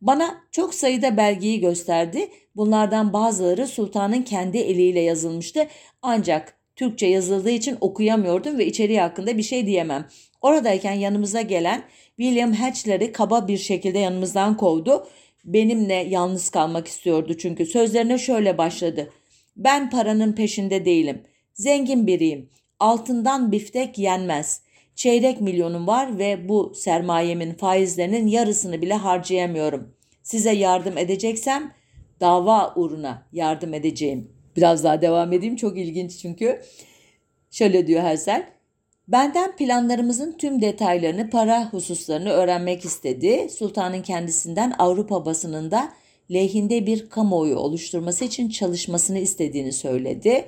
Bana 0.00 0.40
çok 0.50 0.74
sayıda 0.74 1.16
belgeyi 1.16 1.60
gösterdi. 1.60 2.28
Bunlardan 2.56 3.12
bazıları 3.12 3.66
sultanın 3.66 4.22
kendi 4.22 4.58
eliyle 4.58 5.00
yazılmıştı. 5.00 5.66
Ancak 6.02 6.58
Türkçe 6.76 7.06
yazıldığı 7.06 7.50
için 7.50 7.78
okuyamıyordum 7.80 8.58
ve 8.58 8.66
içeriği 8.66 9.00
hakkında 9.00 9.38
bir 9.38 9.42
şey 9.42 9.66
diyemem. 9.66 10.08
Oradayken 10.42 10.92
yanımıza 10.92 11.40
gelen 11.40 11.82
William 12.16 12.52
Hatch'leri 12.52 13.12
kaba 13.12 13.48
bir 13.48 13.58
şekilde 13.58 13.98
yanımızdan 13.98 14.56
kovdu. 14.56 15.06
Benimle 15.44 15.94
yalnız 15.94 16.50
kalmak 16.50 16.88
istiyordu 16.88 17.36
çünkü 17.38 17.66
sözlerine 17.66 18.18
şöyle 18.18 18.58
başladı. 18.58 19.10
Ben 19.56 19.90
paranın 19.90 20.32
peşinde 20.32 20.84
değilim. 20.84 21.22
Zengin 21.54 22.06
biriyim. 22.06 22.50
Altından 22.80 23.52
biftek 23.52 23.98
yenmez. 23.98 24.62
Çeyrek 24.94 25.40
milyonum 25.40 25.86
var 25.86 26.18
ve 26.18 26.48
bu 26.48 26.72
sermayemin 26.74 27.54
faizlerinin 27.54 28.26
yarısını 28.26 28.82
bile 28.82 28.94
harcayamıyorum. 28.94 29.94
Size 30.22 30.52
yardım 30.52 30.98
edeceksem 30.98 31.72
dava 32.20 32.74
uğruna 32.76 33.26
yardım 33.32 33.74
edeceğim. 33.74 34.32
Biraz 34.56 34.84
daha 34.84 35.02
devam 35.02 35.32
edeyim 35.32 35.56
çok 35.56 35.78
ilginç 35.78 36.18
çünkü. 36.18 36.62
Şöyle 37.50 37.86
diyor 37.86 38.02
Herzl. 38.02 38.57
Benden 39.08 39.56
planlarımızın 39.56 40.32
tüm 40.32 40.62
detaylarını, 40.62 41.30
para 41.30 41.72
hususlarını 41.72 42.28
öğrenmek 42.28 42.84
istedi. 42.84 43.48
Sultanın 43.50 44.02
kendisinden 44.02 44.74
Avrupa 44.78 45.24
basınında 45.24 45.92
lehinde 46.32 46.86
bir 46.86 47.08
kamuoyu 47.08 47.56
oluşturması 47.56 48.24
için 48.24 48.48
çalışmasını 48.48 49.18
istediğini 49.18 49.72
söyledi. 49.72 50.44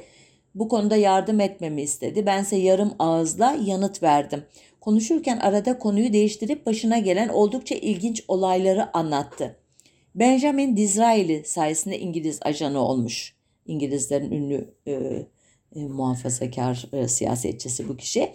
Bu 0.55 0.69
konuda 0.69 0.97
yardım 0.97 1.41
etmemi 1.41 1.83
istedi. 1.83 2.27
Bense 2.27 2.57
yarım 2.57 2.95
ağızla 2.99 3.57
yanıt 3.65 4.03
verdim. 4.03 4.45
Konuşurken 4.81 5.39
arada 5.39 5.79
konuyu 5.79 6.13
değiştirip 6.13 6.67
başına 6.67 6.99
gelen 6.99 7.29
oldukça 7.29 7.75
ilginç 7.75 8.25
olayları 8.29 8.97
anlattı. 8.97 9.57
Benjamin 10.15 10.77
Disraeli 10.77 11.45
sayesinde 11.45 11.99
İngiliz 11.99 12.39
ajanı 12.43 12.79
olmuş. 12.79 13.35
İngilizlerin 13.67 14.31
ünlü 14.31 14.75
e, 14.87 15.27
e, 15.77 15.81
muhafazakar 15.81 16.87
e, 16.93 17.09
siyasetçisi 17.09 17.89
bu 17.89 17.97
kişi. 17.97 18.33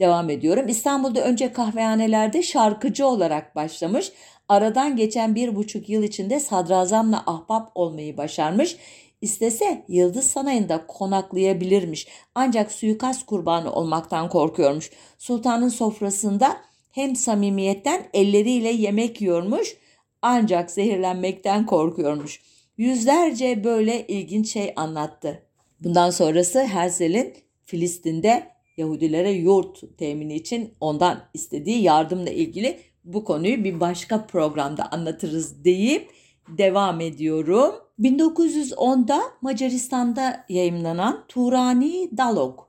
Devam 0.00 0.30
ediyorum. 0.30 0.68
İstanbul'da 0.68 1.20
önce 1.24 1.52
kahvehanelerde 1.52 2.42
şarkıcı 2.42 3.06
olarak 3.06 3.56
başlamış. 3.56 4.12
Aradan 4.48 4.96
geçen 4.96 5.34
bir 5.34 5.56
buçuk 5.56 5.88
yıl 5.88 6.02
içinde 6.02 6.40
sadrazamla 6.40 7.22
ahbap 7.26 7.72
olmayı 7.74 8.16
başarmış. 8.16 8.76
İstese 9.20 9.84
Yıldız 9.88 10.26
Sarayı'nda 10.26 10.86
konaklayabilirmiş. 10.86 12.08
Ancak 12.34 12.72
suikast 12.72 13.26
kurbanı 13.26 13.72
olmaktan 13.72 14.28
korkuyormuş. 14.28 14.90
Sultanın 15.18 15.68
sofrasında 15.68 16.56
hem 16.90 17.16
samimiyetten 17.16 18.02
elleriyle 18.14 18.68
yemek 18.68 19.20
yiyormuş 19.20 19.76
ancak 20.22 20.70
zehirlenmekten 20.70 21.66
korkuyormuş. 21.66 22.40
Yüzlerce 22.76 23.64
böyle 23.64 24.06
ilginç 24.06 24.52
şey 24.52 24.72
anlattı. 24.76 25.47
Bundan 25.80 26.10
sonrası 26.10 26.60
Herzl'in 26.64 27.34
Filistin'de 27.64 28.48
Yahudilere 28.76 29.30
yurt 29.30 29.98
temini 29.98 30.34
için 30.34 30.74
ondan 30.80 31.20
istediği 31.34 31.82
yardımla 31.82 32.30
ilgili 32.30 32.78
bu 33.04 33.24
konuyu 33.24 33.64
bir 33.64 33.80
başka 33.80 34.26
programda 34.26 34.92
anlatırız 34.92 35.64
deyip 35.64 36.10
devam 36.48 37.00
ediyorum. 37.00 37.74
1910'da 38.00 39.22
Macaristan'da 39.42 40.44
yayımlanan 40.48 41.24
Turani 41.28 42.16
Dalog 42.16 42.60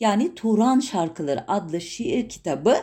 yani 0.00 0.34
Turan 0.34 0.80
Şarkıları 0.80 1.50
adlı 1.50 1.80
şiir 1.80 2.28
kitabı 2.28 2.76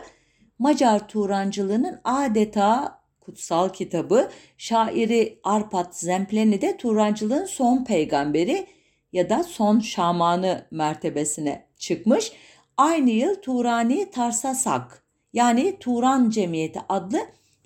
Macar 0.58 1.08
Turancılığının 1.08 2.00
adeta 2.04 3.00
kutsal 3.20 3.68
kitabı. 3.68 4.30
Şairi 4.58 5.40
Arpat 5.44 5.96
Zempleni 5.96 6.60
de 6.60 6.76
Turancılığın 6.76 7.44
son 7.44 7.84
peygamberi 7.84 8.66
ya 9.12 9.30
da 9.30 9.44
son 9.44 9.80
şamanı 9.80 10.64
mertebesine 10.70 11.66
çıkmış. 11.76 12.32
Aynı 12.76 13.10
yıl 13.10 13.34
Turani 13.34 14.10
Tarsasak 14.10 15.04
yani 15.32 15.76
Turan 15.80 16.30
Cemiyeti 16.30 16.80
adlı 16.88 17.18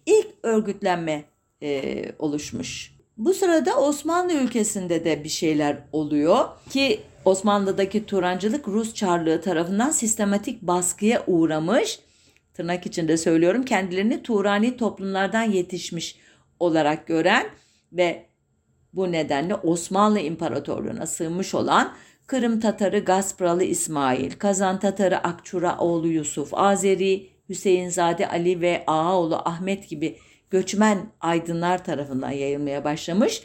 ilk 0.06 0.28
örgütlenme 0.42 1.24
e, 1.62 2.04
oluşmuş. 2.18 2.94
Bu 3.16 3.34
sırada 3.34 3.80
Osmanlı 3.80 4.32
ülkesinde 4.32 5.04
de 5.04 5.24
bir 5.24 5.28
şeyler 5.28 5.78
oluyor 5.92 6.48
ki 6.70 7.00
Osmanlı'daki 7.24 8.06
Turancılık 8.06 8.68
Rus 8.68 8.94
Çarlığı 8.94 9.40
tarafından 9.40 9.90
sistematik 9.90 10.62
baskıya 10.62 11.24
uğramış. 11.26 11.98
Tırnak 12.54 12.86
içinde 12.86 13.16
söylüyorum 13.16 13.64
kendilerini 13.64 14.22
Turani 14.22 14.76
toplumlardan 14.76 15.42
yetişmiş 15.42 16.16
olarak 16.60 17.06
gören 17.06 17.46
ve 17.92 18.26
bu 18.96 19.12
nedenle 19.12 19.54
Osmanlı 19.54 20.20
İmparatorluğu'na 20.20 21.06
sığınmış 21.06 21.54
olan 21.54 21.92
Kırım 22.26 22.60
Tatarı 22.60 22.98
Gaspralı 22.98 23.64
İsmail, 23.64 24.32
Kazan 24.32 24.80
Tatarı 24.80 25.18
Akçura 25.18 25.78
oğlu 25.78 26.08
Yusuf, 26.08 26.54
Azeri 26.54 27.28
Hüseyinzade 27.48 28.28
Ali 28.28 28.60
ve 28.60 28.84
Ağaoğlu 28.86 29.36
Ahmet 29.36 29.88
gibi 29.88 30.18
göçmen 30.50 30.98
aydınlar 31.20 31.84
tarafından 31.84 32.30
yayılmaya 32.30 32.84
başlamış. 32.84 33.42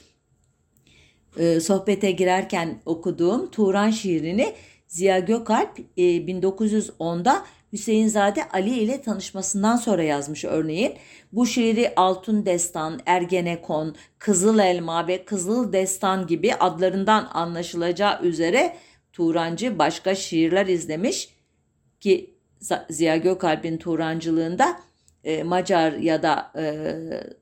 Ee, 1.37 1.59
sohbete 1.59 2.11
girerken 2.11 2.81
okuduğum 2.85 3.51
Turan 3.51 3.89
şiirini 3.89 4.53
Ziya 4.87 5.19
Gökalp 5.19 5.79
e, 5.97 6.01
1910'da 6.01 7.45
Hüseyinzade 7.73 8.49
Ali 8.49 8.69
ile 8.69 9.01
tanışmasından 9.01 9.75
sonra 9.75 10.03
yazmış 10.03 10.45
örneğin. 10.45 10.93
Bu 11.31 11.45
şiiri 11.45 11.93
Altun 11.95 12.45
Destan, 12.45 12.99
Ergenekon, 13.05 13.95
Kızıl 14.19 14.59
Elma 14.59 15.07
ve 15.07 15.25
Kızıl 15.25 15.73
Destan 15.73 16.27
gibi 16.27 16.55
adlarından 16.55 17.29
anlaşılacağı 17.33 18.21
üzere 18.23 18.75
Turancı 19.13 19.79
başka 19.79 20.15
şiirler 20.15 20.67
izlemiş 20.67 21.29
ki 21.99 22.35
Ziya 22.89 23.17
Gökalp'in 23.17 23.77
Turancılığında 23.77 24.79
e, 25.23 25.43
Macar 25.43 25.91
ya 25.91 26.23
da 26.23 26.51
e, 26.57 26.93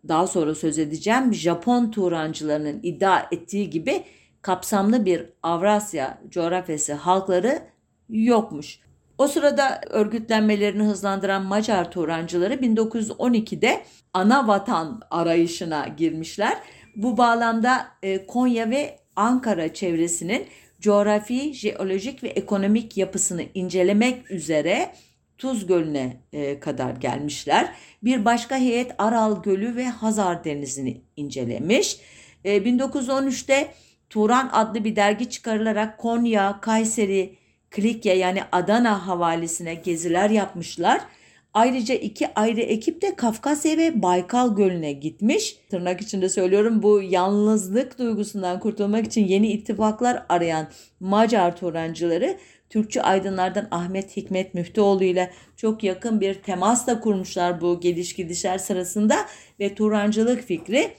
daha 0.07 0.27
sonra 0.27 0.55
söz 0.55 0.79
edeceğim 0.79 1.33
Japon 1.33 1.91
Turancılarının 1.91 2.79
iddia 2.83 3.25
ettiği 3.31 3.69
gibi 3.69 4.03
kapsamlı 4.41 5.05
bir 5.05 5.25
Avrasya 5.43 6.21
coğrafyası 6.29 6.93
halkları 6.93 7.61
yokmuş. 8.09 8.86
O 9.17 9.27
sırada 9.27 9.81
örgütlenmelerini 9.89 10.83
hızlandıran 10.83 11.45
Macar 11.45 11.91
Turancıları 11.91 12.53
1912'de 12.53 13.81
ana 14.13 14.47
vatan 14.47 15.01
arayışına 15.11 15.87
girmişler. 15.87 16.57
Bu 16.95 17.17
bağlamda 17.17 17.87
e, 18.03 18.25
Konya 18.25 18.69
ve 18.69 18.99
Ankara 19.15 19.73
çevresinin 19.73 20.45
coğrafi, 20.79 21.53
jeolojik 21.53 22.23
ve 22.23 22.27
ekonomik 22.27 22.97
yapısını 22.97 23.43
incelemek 23.53 24.31
üzere 24.31 24.93
Tuz 25.37 25.67
Gölü'ne 25.67 26.21
e, 26.33 26.59
kadar 26.59 26.91
gelmişler. 26.91 27.73
Bir 28.03 28.25
başka 28.25 28.57
heyet 28.57 28.91
Aral 28.97 29.43
Gölü 29.43 29.75
ve 29.75 29.85
Hazar 29.85 30.43
Denizi'ni 30.43 31.01
incelemiş. 31.15 31.99
1913'te 32.45 33.73
Turan 34.09 34.49
adlı 34.53 34.83
bir 34.83 34.95
dergi 34.95 35.29
çıkarılarak 35.29 35.97
Konya, 35.97 36.59
Kayseri, 36.61 37.35
Klikya 37.69 38.13
yani 38.13 38.41
Adana 38.51 39.07
havalisine 39.07 39.75
geziler 39.75 40.29
yapmışlar. 40.29 41.01
Ayrıca 41.53 41.95
iki 41.95 42.33
ayrı 42.33 42.61
ekip 42.61 43.01
de 43.01 43.15
Kafkasya 43.15 43.77
ve 43.77 44.01
Baykal 44.01 44.55
Gölü'ne 44.55 44.93
gitmiş. 44.93 45.57
Tırnak 45.69 46.01
içinde 46.01 46.29
söylüyorum 46.29 46.83
bu 46.83 47.01
yalnızlık 47.01 47.99
duygusundan 47.99 48.59
kurtulmak 48.59 49.05
için 49.05 49.27
yeni 49.27 49.47
ittifaklar 49.47 50.25
arayan 50.29 50.67
Macar 50.99 51.57
Turancıları 51.57 52.37
Türkçü 52.69 52.99
aydınlardan 52.99 53.67
Ahmet 53.71 54.17
Hikmet 54.17 54.53
Müftüoğlu 54.53 55.03
ile 55.03 55.31
çok 55.55 55.83
yakın 55.83 56.21
bir 56.21 56.33
temas 56.33 56.87
da 56.87 56.99
kurmuşlar 56.99 57.61
bu 57.61 57.79
geliş 57.79 58.15
gidişler 58.15 58.57
sırasında 58.57 59.15
ve 59.59 59.75
Turancılık 59.75 60.43
fikri 60.43 60.91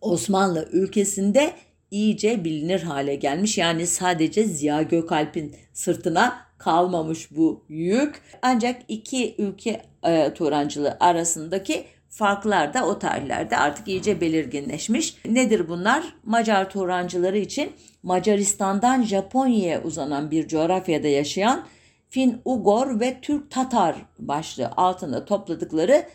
Osmanlı 0.00 0.68
ülkesinde 0.72 1.52
iyice 1.90 2.44
bilinir 2.44 2.82
hale 2.82 3.14
gelmiş. 3.14 3.58
Yani 3.58 3.86
sadece 3.86 4.44
Ziya 4.44 4.82
Gökalp'in 4.82 5.56
sırtına 5.72 6.38
kalmamış 6.58 7.36
bu 7.36 7.64
yük. 7.68 8.22
Ancak 8.42 8.82
iki 8.88 9.34
ülke 9.38 9.82
e, 10.02 10.34
Turancılığı 10.34 10.96
arasındaki 11.00 11.84
farklar 12.08 12.74
da 12.74 12.86
o 12.86 12.98
tarihlerde 12.98 13.56
artık 13.56 13.88
iyice 13.88 14.20
belirginleşmiş. 14.20 15.16
Nedir 15.24 15.68
bunlar? 15.68 16.04
Macar 16.24 16.70
Turancıları 16.70 17.38
için 17.38 17.72
Macaristan'dan 18.02 19.02
Japonya'ya 19.02 19.82
uzanan 19.82 20.30
bir 20.30 20.48
coğrafyada 20.48 21.08
yaşayan 21.08 21.66
Fin-Ugor 22.10 23.00
ve 23.00 23.20
Türk-Tatar 23.22 23.96
başlığı 24.18 24.70
altında 24.76 25.24
topladıkları 25.24 26.06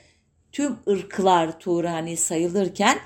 tüm 0.51 0.77
ırklar 0.89 1.59
Turani 1.59 2.17
sayılırken 2.17 2.97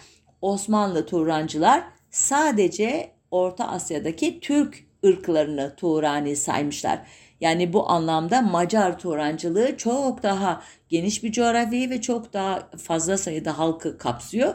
Osmanlı 0.41 1.05
Turancılar 1.05 1.83
sadece 2.17 3.11
Orta 3.31 3.67
Asya'daki 3.67 4.39
Türk 4.39 4.83
ırklarını 5.05 5.73
Turani 5.75 6.35
saymışlar. 6.35 6.99
Yani 7.41 7.73
bu 7.73 7.89
anlamda 7.89 8.41
Macar 8.41 8.99
Turancılığı 8.99 9.77
çok 9.77 10.23
daha 10.23 10.61
geniş 10.89 11.23
bir 11.23 11.31
coğrafyayı 11.31 11.89
ve 11.89 12.01
çok 12.01 12.33
daha 12.33 12.69
fazla 12.77 13.17
sayıda 13.17 13.57
halkı 13.57 13.97
kapsıyor. 13.97 14.53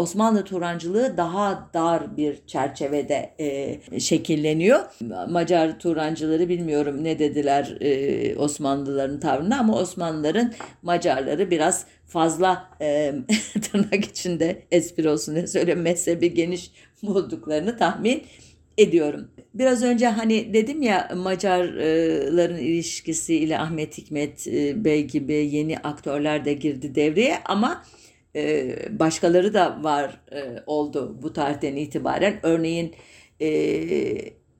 Osmanlı 0.00 0.44
Turancılığı 0.44 1.16
daha 1.16 1.70
dar 1.74 2.16
bir 2.16 2.46
çerçevede 2.46 3.34
e, 3.38 4.00
şekilleniyor. 4.00 4.80
Macar 5.28 5.78
Turancıları 5.78 6.48
bilmiyorum 6.48 7.04
ne 7.04 7.18
dediler 7.18 7.76
e, 7.80 8.36
Osmanlıların 8.36 9.20
tavrına 9.20 9.58
ama 9.58 9.78
Osmanlıların 9.78 10.52
Macarları 10.82 11.50
biraz 11.50 11.86
fazla 12.06 12.70
e, 12.80 13.14
tırnak 13.62 14.04
içinde 14.04 14.62
espri 14.70 15.08
olsun 15.08 15.34
diye 15.34 15.46
söyleyeyim 15.46 15.82
mezhebi 15.82 16.34
geniş 16.34 16.70
bulduklarını 17.02 17.76
tahmin 17.78 18.22
ediyorum. 18.78 19.28
Biraz 19.54 19.82
önce 19.82 20.06
hani 20.06 20.54
dedim 20.54 20.82
ya 20.82 21.10
Macarların 21.16 22.56
ilişkisiyle 22.56 23.58
Ahmet 23.58 23.98
Hikmet 23.98 24.48
e, 24.48 24.84
Bey 24.84 25.04
gibi 25.04 25.32
yeni 25.32 25.78
aktörler 25.78 26.44
de 26.44 26.52
girdi 26.52 26.94
devreye 26.94 27.38
ama 27.44 27.84
e, 28.36 28.76
başkaları 28.98 29.54
da 29.54 29.78
var 29.82 30.20
e, 30.32 30.62
oldu 30.66 31.18
bu 31.22 31.32
tarihten 31.32 31.76
itibaren. 31.76 32.40
Örneğin 32.42 32.94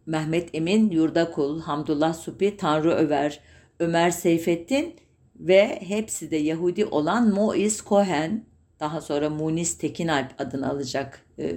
Mehmet 0.07 0.49
Emin 0.53 0.91
Yurdakul, 0.91 1.61
Hamdullah 1.61 2.15
Supi, 2.15 2.57
Tanrı 2.57 2.91
Över, 2.91 3.41
Ömer 3.81 4.11
Seyfettin 4.11 4.95
ve 5.37 5.79
hepsi 5.89 6.31
de 6.31 6.37
Yahudi 6.37 6.85
olan 6.85 7.35
Mois 7.35 7.85
Cohen, 7.85 8.45
daha 8.81 9.01
sonra 9.01 9.31
Munis 9.31 9.79
Tekinalp 9.79 10.31
adını 10.39 10.71
alacak 10.71 11.27
e, 11.39 11.55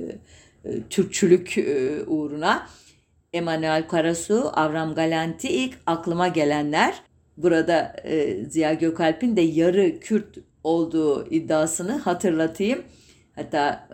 Türkçülük 0.90 1.58
e, 1.58 2.04
uğruna. 2.08 2.68
Emanuel 3.34 3.88
Karasu, 3.88 4.50
Avram 4.54 4.96
Galanti 4.96 5.50
ilk 5.50 5.78
aklıma 5.86 6.28
gelenler. 6.28 7.02
Burada 7.38 7.96
e, 8.04 8.46
Ziya 8.46 8.74
Gökalp'in 8.74 9.36
de 9.36 9.42
yarı 9.42 10.00
Kürt 10.00 10.38
olduğu 10.64 11.28
iddiasını 11.30 11.92
hatırlatayım. 11.92 12.84
Hatta 13.36 13.88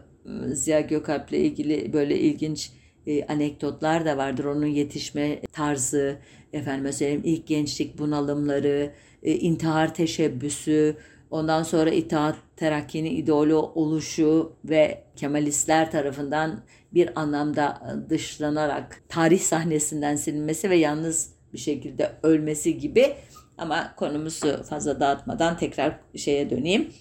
Ziya 0.47 0.81
Gökalp'le 0.81 1.33
ilgili 1.33 1.93
böyle 1.93 2.19
ilginç 2.19 2.71
e, 3.07 3.25
anekdotlar 3.25 4.05
da 4.05 4.17
vardır. 4.17 4.45
Onun 4.45 4.65
yetişme 4.65 5.41
tarzı, 5.41 6.17
efendim 6.53 6.93
söyleyeyim 6.93 7.21
ilk 7.25 7.47
gençlik 7.47 7.97
bunalımları, 7.97 8.91
e, 9.23 9.33
intihar 9.33 9.93
teşebbüsü, 9.93 10.95
Ondan 11.31 11.63
sonra 11.63 11.89
İttihat 11.89 12.35
Terakki'nin 12.55 13.15
idolü 13.15 13.53
oluşu 13.53 14.51
ve 14.65 15.03
Kemalistler 15.15 15.91
tarafından 15.91 16.63
bir 16.93 17.19
anlamda 17.19 17.97
dışlanarak 18.09 19.01
tarih 19.09 19.39
sahnesinden 19.39 20.15
silinmesi 20.15 20.69
ve 20.69 20.75
yalnız 20.75 21.31
bir 21.53 21.57
şekilde 21.57 22.11
ölmesi 22.23 22.77
gibi 22.77 23.13
ama 23.57 23.95
konumuzu 23.95 24.63
fazla 24.63 24.99
dağıtmadan 24.99 25.57
tekrar 25.57 25.99
şeye 26.15 26.49
döneyim. 26.49 26.91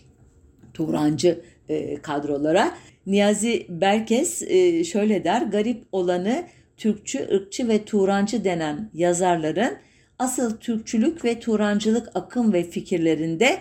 Turancı 0.75 1.41
e, 1.69 2.03
kadrolara. 2.03 2.75
Niyazi 3.07 3.67
Berkes 3.69 4.43
e, 4.43 4.85
şöyle 4.85 5.25
der, 5.25 5.43
garip 5.43 5.85
olanı 5.93 6.45
Türkçü, 6.77 7.29
ırkçı 7.35 7.69
ve 7.69 7.85
Turancı 7.85 8.45
denen 8.45 8.91
yazarların 8.95 9.77
asıl 10.19 10.57
Türkçülük 10.57 11.25
ve 11.25 11.41
Turancılık 11.41 12.09
akım 12.15 12.53
ve 12.53 12.65
fikirlerinde 12.65 13.59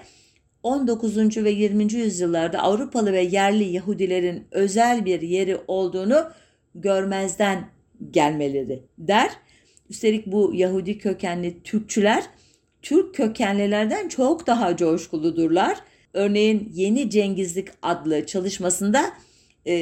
19. 0.63 1.37
ve 1.37 1.51
20. 1.51 1.93
yüzyıllarda 1.93 2.59
Avrupalı 2.59 3.13
ve 3.13 3.21
yerli 3.21 3.63
Yahudilerin 3.63 4.47
özel 4.51 5.05
bir 5.05 5.21
yeri 5.21 5.57
olduğunu 5.67 6.31
görmezden 6.75 7.69
gelmeleri 8.11 8.83
der. 8.97 9.31
Üstelik 9.89 10.25
bu 10.25 10.51
Yahudi 10.53 10.97
kökenli 10.97 11.63
Türkçüler 11.63 12.23
Türk 12.85 13.15
kökenlilerden 13.15 14.07
çok 14.07 14.47
daha 14.47 14.77
coşkuludurlar. 14.77 15.77
Örneğin 16.13 16.71
Yeni 16.73 17.09
Cengizlik 17.09 17.67
adlı 17.81 18.25
çalışmasında 18.25 19.13
e, 19.65 19.73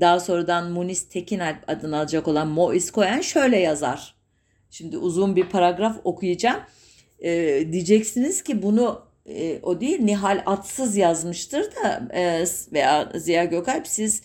daha 0.00 0.20
sonradan 0.20 0.70
Munis 0.70 1.08
Tekinalp 1.08 1.64
adını 1.66 1.98
alacak 1.98 2.28
olan 2.28 2.48
Mois 2.48 2.90
Koyan 2.90 3.20
şöyle 3.20 3.58
yazar. 3.58 4.14
Şimdi 4.70 4.98
uzun 4.98 5.36
bir 5.36 5.48
paragraf 5.48 6.00
okuyacağım. 6.04 6.60
E, 7.18 7.32
diyeceksiniz 7.72 8.42
ki 8.42 8.62
bunu 8.62 9.02
e, 9.26 9.58
o 9.62 9.80
değil 9.80 10.02
Nihal 10.02 10.42
Atsız 10.46 10.96
yazmıştır 10.96 11.62
da 11.62 12.08
e, 12.14 12.44
veya 12.72 13.12
Ziya 13.14 13.44
Gökalp 13.44 13.86
siz 13.86 14.22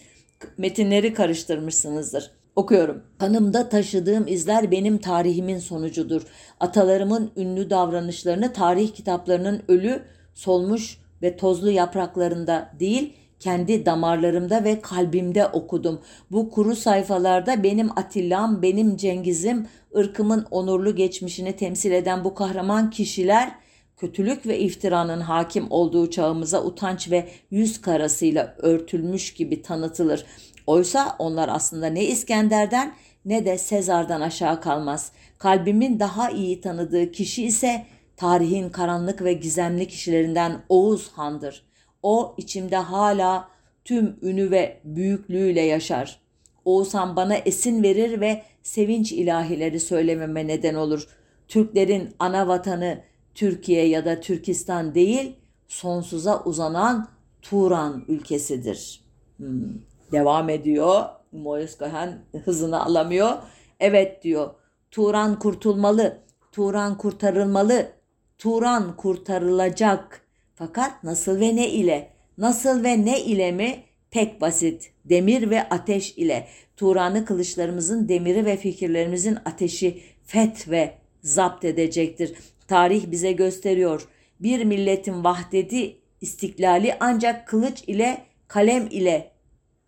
metinleri 0.57 1.13
karıştırmışsınızdır. 1.13 2.31
Okuyorum. 2.57 3.03
Kanımda 3.19 3.69
taşıdığım 3.69 4.27
izler 4.27 4.71
benim 4.71 4.97
tarihimin 4.97 5.59
sonucudur. 5.59 6.21
Atalarımın 6.59 7.31
ünlü 7.37 7.69
davranışlarını 7.69 8.53
tarih 8.53 8.93
kitaplarının 8.93 9.63
ölü, 9.67 10.01
solmuş 10.33 10.97
ve 11.21 11.37
tozlu 11.37 11.71
yapraklarında 11.71 12.73
değil, 12.79 13.13
kendi 13.39 13.85
damarlarımda 13.85 14.63
ve 14.63 14.81
kalbimde 14.81 15.47
okudum. 15.47 16.01
Bu 16.31 16.49
kuru 16.49 16.75
sayfalarda 16.75 17.63
benim 17.63 17.89
Atilla'm, 17.99 18.61
benim 18.61 18.97
Cengiz'im, 18.97 19.67
ırkımın 19.97 20.45
onurlu 20.51 20.95
geçmişini 20.95 21.55
temsil 21.55 21.91
eden 21.91 22.23
bu 22.23 22.33
kahraman 22.33 22.89
kişiler 22.89 23.51
kötülük 23.97 24.47
ve 24.47 24.59
iftiranın 24.59 25.21
hakim 25.21 25.71
olduğu 25.71 26.09
çağımıza 26.09 26.63
utanç 26.63 27.11
ve 27.11 27.27
yüz 27.51 27.81
karasıyla 27.81 28.55
örtülmüş 28.57 29.33
gibi 29.33 29.61
tanıtılır. 29.61 30.25
Oysa 30.67 31.15
onlar 31.19 31.49
aslında 31.49 31.87
ne 31.87 32.05
İskender'den 32.05 32.93
ne 33.25 33.45
de 33.45 33.57
Sezar'dan 33.57 34.21
aşağı 34.21 34.61
kalmaz. 34.61 35.11
Kalbimin 35.37 35.99
daha 35.99 36.29
iyi 36.29 36.61
tanıdığı 36.61 37.11
kişi 37.11 37.45
ise 37.45 37.85
Tarihin 38.17 38.69
karanlık 38.69 39.23
ve 39.23 39.33
gizemli 39.33 39.87
kişilerinden 39.87 40.63
Oğuz 40.69 41.11
Han'dır. 41.11 41.65
O 42.03 42.35
içimde 42.37 42.77
hala 42.77 43.49
tüm 43.85 44.19
ünü 44.21 44.51
ve 44.51 44.81
büyüklüğüyle 44.83 45.61
yaşar. 45.61 46.19
Oğuz 46.65 46.93
Han 46.93 47.15
bana 47.15 47.35
esin 47.35 47.83
verir 47.83 48.21
ve 48.21 48.43
sevinç 48.63 49.11
ilahileri 49.11 49.79
söylememe 49.79 50.47
neden 50.47 50.75
olur. 50.75 51.07
Türklerin 51.47 52.09
ana 52.19 52.47
vatanı 52.47 53.01
Türkiye 53.35 53.87
ya 53.87 54.05
da 54.05 54.21
Türkistan 54.21 54.95
değil, 54.95 55.35
sonsuza 55.67 56.43
uzanan 56.43 57.07
Turan 57.41 58.05
ülkesidir. 58.07 59.01
Hmm. 59.37 59.73
Devam 60.11 60.49
ediyor. 60.49 61.05
Mois 61.31 61.79
Cohen 61.79 62.19
hızını 62.45 62.85
alamıyor. 62.85 63.31
Evet 63.79 64.23
diyor. 64.23 64.49
Turan 64.91 65.39
kurtulmalı. 65.39 66.17
Turan 66.51 66.97
kurtarılmalı. 66.97 67.91
Turan 68.37 68.97
kurtarılacak. 68.97 70.21
Fakat 70.55 71.03
nasıl 71.03 71.39
ve 71.39 71.55
ne 71.55 71.69
ile? 71.69 72.09
Nasıl 72.37 72.83
ve 72.83 73.05
ne 73.05 73.21
ile 73.21 73.51
mi? 73.51 73.83
Pek 74.11 74.41
basit. 74.41 74.91
Demir 75.05 75.49
ve 75.49 75.69
ateş 75.69 76.17
ile. 76.17 76.47
Turan'ı 76.77 77.25
kılıçlarımızın 77.25 78.09
demiri 78.09 78.45
ve 78.45 78.57
fikirlerimizin 78.57 79.37
ateşi 79.45 80.01
feth 80.25 80.69
ve 80.69 80.93
zapt 81.21 81.65
edecektir. 81.65 82.33
Tarih 82.67 83.11
bize 83.11 83.31
gösteriyor. 83.31 84.07
Bir 84.39 84.63
milletin 84.65 85.23
vahdeti, 85.23 85.97
istiklali 86.21 86.95
ancak 86.99 87.47
kılıç 87.47 87.83
ile, 87.87 88.21
kalem 88.47 88.87
ile 88.91 89.31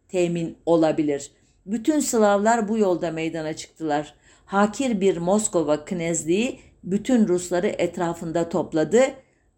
temin 0.09 0.57
olabilir. 0.65 1.31
Bütün 1.65 1.99
Slavlar 1.99 2.69
bu 2.69 2.77
yolda 2.77 3.11
meydana 3.11 3.53
çıktılar. 3.53 4.13
Hakir 4.45 5.01
bir 5.01 5.17
Moskova 5.17 5.85
knezliği 5.85 6.59
bütün 6.83 7.27
Rusları 7.27 7.67
etrafında 7.67 8.49
topladı. 8.49 9.01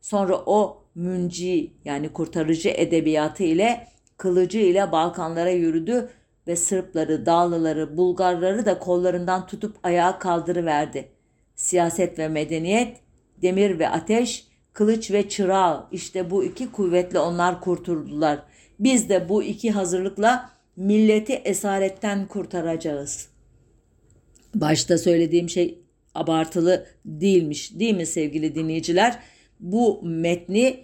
Sonra 0.01 0.43
o 0.45 0.83
münci 0.95 1.73
yani 1.85 2.13
kurtarıcı 2.13 2.69
edebiyatı 2.69 3.43
ile 3.43 3.87
kılıcı 4.17 4.59
ile 4.59 4.91
Balkanlara 4.91 5.49
yürüdü 5.49 6.09
ve 6.47 6.55
Sırpları, 6.55 7.25
Dağlıları, 7.25 7.97
Bulgarları 7.97 8.65
da 8.65 8.79
kollarından 8.79 9.47
tutup 9.47 9.75
ayağa 9.83 10.19
kaldırıverdi. 10.19 11.07
Siyaset 11.55 12.19
ve 12.19 12.27
medeniyet, 12.27 12.97
demir 13.41 13.79
ve 13.79 13.89
ateş, 13.89 14.47
kılıç 14.73 15.11
ve 15.11 15.29
çırağı 15.29 15.87
işte 15.91 16.31
bu 16.31 16.43
iki 16.43 16.71
kuvvetle 16.71 17.19
onlar 17.19 17.61
kurtuldular. 17.61 18.43
Biz 18.81 19.09
de 19.09 19.29
bu 19.29 19.43
iki 19.43 19.71
hazırlıkla 19.71 20.49
milleti 20.75 21.33
esaretten 21.33 22.27
kurtaracağız. 22.27 23.27
Başta 24.55 24.97
söylediğim 24.97 25.49
şey 25.49 25.79
abartılı 26.15 26.85
değilmiş 27.05 27.79
değil 27.79 27.95
mi 27.95 28.05
sevgili 28.05 28.55
dinleyiciler? 28.55 29.19
Bu 29.59 30.01
metni 30.03 30.79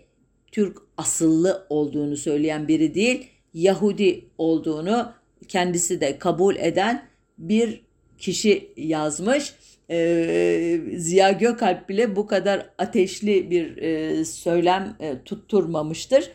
Türk 0.51 0.77
asıllı 0.97 1.65
olduğunu 1.69 2.17
söyleyen 2.17 2.67
biri 2.67 2.95
değil, 2.95 3.27
Yahudi 3.53 4.25
olduğunu 4.37 5.11
kendisi 5.47 6.01
de 6.01 6.17
kabul 6.17 6.55
eden 6.55 7.05
bir 7.37 7.81
kişi 8.17 8.73
yazmış. 8.77 9.53
Ee, 9.89 10.81
Ziya 10.97 11.31
Gökalp 11.31 11.89
bile 11.89 12.15
bu 12.15 12.27
kadar 12.27 12.69
ateşli 12.77 13.51
bir 13.51 13.77
e, 13.77 14.25
söylem 14.25 14.95
e, 14.99 15.23
tutturmamıştır. 15.25 16.31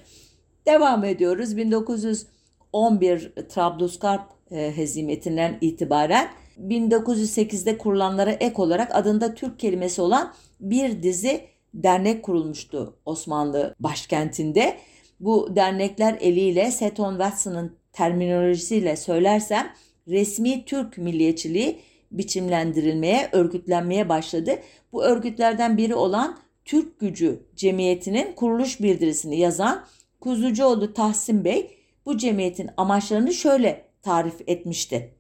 Devam 0.67 1.05
ediyoruz. 1.05 1.57
1911 1.57 3.33
Trablusgarp 3.49 4.23
e, 4.51 4.77
hezimetinden 4.77 5.59
itibaren 5.61 6.29
1908'de 6.69 7.79
kurulanlara 7.79 8.31
ek 8.31 8.55
olarak 8.63 8.97
adında 8.97 9.35
Türk 9.35 9.59
kelimesi 9.59 10.03
olan 10.03 10.35
bir 10.61 11.03
dizi 11.03 11.41
dernek 11.75 12.23
kurulmuştu 12.23 12.97
Osmanlı 13.05 13.75
başkentinde. 13.81 14.77
Bu 15.21 15.57
dernekler 15.57 16.19
eliyle 16.21 16.71
Seton 16.71 17.13
Watson'ın 17.13 17.77
terminolojisiyle 17.93 18.97
söylersem 18.97 19.73
resmi 20.09 20.65
Türk 20.65 20.99
milliyetçiliği 20.99 21.79
biçimlendirilmeye, 22.11 23.29
örgütlenmeye 23.33 24.09
başladı. 24.09 24.59
Bu 24.93 25.05
örgütlerden 25.05 25.77
biri 25.77 25.95
olan 25.95 26.39
Türk 26.65 27.01
Gücü 27.01 27.43
Cemiyeti'nin 27.57 28.33
kuruluş 28.33 28.81
bildirisini 28.81 29.39
yazan 29.39 29.85
Kuzucuoğlu 30.23 30.95
Tahsin 30.95 31.45
Bey 31.45 31.79
bu 32.07 32.19
cemiyetin 32.19 32.71
amaçlarını 32.77 33.33
şöyle 33.33 33.85
tarif 34.03 34.41
etmişti. 34.47 35.15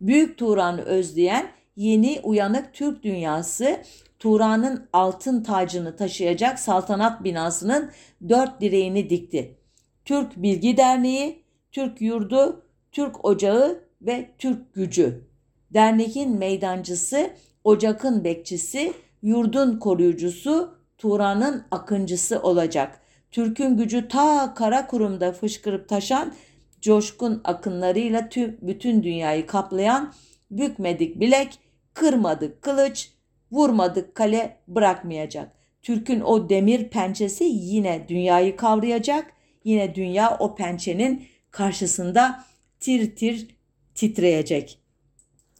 Büyük 0.00 0.38
Turan'ı 0.38 0.80
özleyen 0.80 1.50
yeni 1.76 2.20
uyanık 2.22 2.74
Türk 2.74 3.02
dünyası 3.02 3.82
Turan'ın 4.18 4.88
altın 4.92 5.42
tacını 5.42 5.96
taşıyacak 5.96 6.58
saltanat 6.58 7.24
binasının 7.24 7.90
dört 8.28 8.60
direğini 8.60 9.10
dikti. 9.10 9.58
Türk 10.04 10.36
Bilgi 10.36 10.76
Derneği, 10.76 11.42
Türk 11.72 12.00
Yurdu, 12.00 12.62
Türk 12.92 13.24
Ocağı 13.24 13.84
ve 14.02 14.30
Türk 14.38 14.74
Gücü. 14.74 15.28
Derneğin 15.74 16.38
meydancısı, 16.38 17.30
ocakın 17.64 18.24
bekçisi, 18.24 18.92
yurdun 19.22 19.78
koruyucusu, 19.78 20.74
Turan'ın 20.98 21.64
akıncısı 21.70 22.42
olacak. 22.42 23.00
Türk'ün 23.30 23.76
gücü 23.76 24.08
ta 24.08 24.54
kara 24.54 24.86
kurumda 24.86 25.32
fışkırıp 25.32 25.88
taşan, 25.88 26.34
coşkun 26.80 27.40
akınlarıyla 27.44 28.28
tüm 28.28 28.58
bütün 28.62 29.02
dünyayı 29.02 29.46
kaplayan, 29.46 30.14
bükmedik 30.50 31.20
bilek, 31.20 31.58
kırmadık 31.94 32.62
kılıç, 32.62 33.10
vurmadık 33.52 34.14
kale 34.14 34.56
bırakmayacak. 34.68 35.52
Türk'ün 35.82 36.20
o 36.20 36.48
demir 36.48 36.88
pençesi 36.88 37.44
yine 37.44 38.06
dünyayı 38.08 38.56
kavrayacak. 38.56 39.32
Yine 39.64 39.94
dünya 39.94 40.36
o 40.38 40.54
pençenin 40.54 41.22
karşısında 41.50 42.44
tir 42.80 43.16
tir 43.16 43.48
titreyecek. 43.94 44.78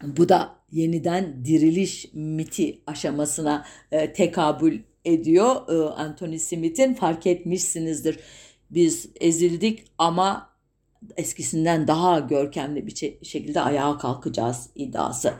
Bu 0.02 0.28
da 0.28 0.57
yeniden 0.70 1.44
diriliş 1.44 2.07
miti 2.14 2.78
aşamasına 2.87 3.64
e, 3.92 4.12
tekabül 4.12 4.81
ediyor. 5.05 5.69
E, 5.69 5.95
Anthony 5.95 6.39
Smith'in 6.39 6.95
fark 6.95 7.27
etmişsinizdir. 7.27 8.19
Biz 8.71 9.11
ezildik 9.21 9.85
ama 9.99 10.49
eskisinden 11.17 11.89
daha 11.89 12.19
görkemli 12.19 12.87
bir 12.87 12.95
şekilde 13.25 13.61
ayağa 13.61 13.99
kalkacağız 13.99 14.71
iddiası. 14.75 15.33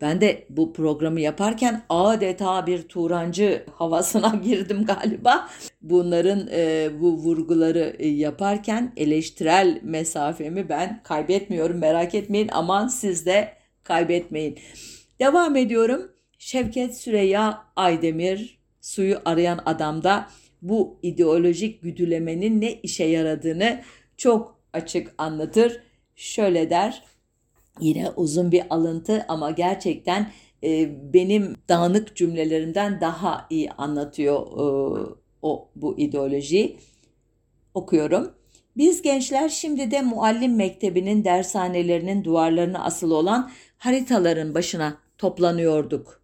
Ben 0.00 0.20
de 0.20 0.46
bu 0.50 0.72
programı 0.72 1.20
yaparken 1.20 1.82
adeta 1.88 2.66
bir 2.66 2.82
Turancı 2.82 3.64
havasına 3.72 4.28
girdim 4.44 4.84
galiba. 4.84 5.48
Bunların 5.82 6.48
e, 6.52 6.90
bu 7.00 7.12
vurguları 7.12 7.96
e, 7.98 8.08
yaparken 8.08 8.92
eleştirel 8.96 9.80
mesafemi 9.82 10.68
ben 10.68 11.00
kaybetmiyorum 11.02 11.78
merak 11.78 12.14
etmeyin 12.14 12.48
aman 12.52 12.88
siz 12.88 13.26
de 13.26 13.52
kaybetmeyin. 13.82 14.58
Devam 15.20 15.56
ediyorum. 15.56 16.12
Şevket 16.38 16.96
Süreyya 16.96 17.64
Aydemir 17.76 18.55
suyu 18.86 19.18
arayan 19.24 19.60
adamda 19.66 20.28
bu 20.62 20.98
ideolojik 21.02 21.82
güdülemenin 21.82 22.60
ne 22.60 22.72
işe 22.72 23.04
yaradığını 23.04 23.82
çok 24.16 24.60
açık 24.72 25.14
anlatır. 25.18 25.80
Şöyle 26.16 26.70
der. 26.70 27.02
Yine 27.80 28.10
uzun 28.10 28.52
bir 28.52 28.62
alıntı 28.70 29.24
ama 29.28 29.50
gerçekten 29.50 30.30
e, 30.64 30.88
benim 31.12 31.54
dağınık 31.68 32.16
cümlelerimden 32.16 33.00
daha 33.00 33.46
iyi 33.50 33.70
anlatıyor 33.70 34.40
e, 34.40 34.66
o 35.42 35.68
bu 35.76 35.98
ideoloji. 35.98 36.76
Okuyorum. 37.74 38.34
Biz 38.76 39.02
gençler 39.02 39.48
şimdi 39.48 39.90
de 39.90 40.02
muallim 40.02 40.56
mektebinin 40.56 41.24
dershanelerinin 41.24 42.24
duvarlarına 42.24 42.84
asılı 42.84 43.16
olan 43.16 43.50
haritaların 43.78 44.54
başına 44.54 44.98
toplanıyorduk. 45.18 46.22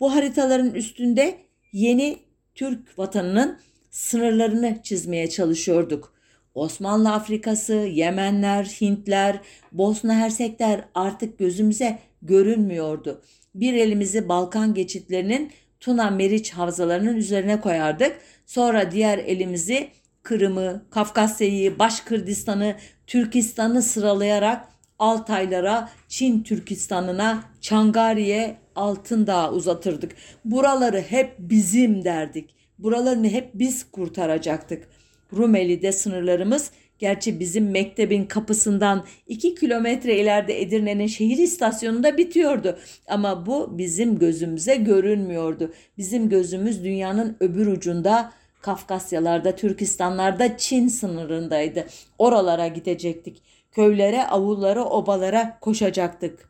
Bu 0.00 0.14
haritaların 0.14 0.74
üstünde 0.74 1.47
yeni 1.72 2.18
Türk 2.54 2.98
vatanının 2.98 3.58
sınırlarını 3.90 4.78
çizmeye 4.82 5.30
çalışıyorduk. 5.30 6.12
Osmanlı 6.54 7.12
Afrikası, 7.12 7.74
Yemenler, 7.74 8.64
Hintler, 8.64 9.40
Bosna 9.72 10.14
Hersekler 10.14 10.84
artık 10.94 11.38
gözümüze 11.38 11.98
görünmüyordu. 12.22 13.22
Bir 13.54 13.74
elimizi 13.74 14.28
Balkan 14.28 14.74
geçitlerinin 14.74 15.52
Tuna 15.80 16.10
Meriç 16.10 16.50
havzalarının 16.50 17.16
üzerine 17.16 17.60
koyardık. 17.60 18.18
Sonra 18.46 18.92
diğer 18.92 19.18
elimizi 19.18 19.88
Kırım'ı, 20.22 20.82
Kafkasya'yı, 20.90 21.78
Başkırdistan'ı, 21.78 22.76
Türkistan'ı 23.06 23.82
sıralayarak 23.82 24.68
Altaylara, 24.98 25.90
Çin 26.08 26.42
Türkistan'ına, 26.42 27.44
Çangari'ye, 27.60 28.56
Altındağ'a 28.78 29.52
uzatırdık. 29.52 30.12
Buraları 30.44 31.00
hep 31.00 31.34
bizim 31.38 32.04
derdik. 32.04 32.54
Buralarını 32.78 33.28
hep 33.28 33.50
biz 33.54 33.90
kurtaracaktık. 33.90 34.88
Rumeli'de 35.32 35.92
sınırlarımız 35.92 36.70
Gerçi 36.98 37.40
bizim 37.40 37.70
mektebin 37.70 38.24
kapısından 38.24 39.04
iki 39.26 39.54
kilometre 39.54 40.18
ileride 40.18 40.60
Edirne'nin 40.62 41.06
şehir 41.06 41.38
istasyonunda 41.38 42.18
bitiyordu. 42.18 42.78
Ama 43.08 43.46
bu 43.46 43.78
bizim 43.78 44.18
gözümüze 44.18 44.76
görünmüyordu. 44.76 45.72
Bizim 45.98 46.28
gözümüz 46.28 46.84
dünyanın 46.84 47.36
öbür 47.40 47.66
ucunda 47.66 48.32
Kafkasyalarda, 48.62 49.56
Türkistanlarda, 49.56 50.56
Çin 50.56 50.88
sınırındaydı. 50.88 51.86
Oralara 52.18 52.68
gidecektik. 52.68 53.42
Köylere, 53.72 54.26
avullara, 54.26 54.84
obalara 54.84 55.58
koşacaktık. 55.60 56.48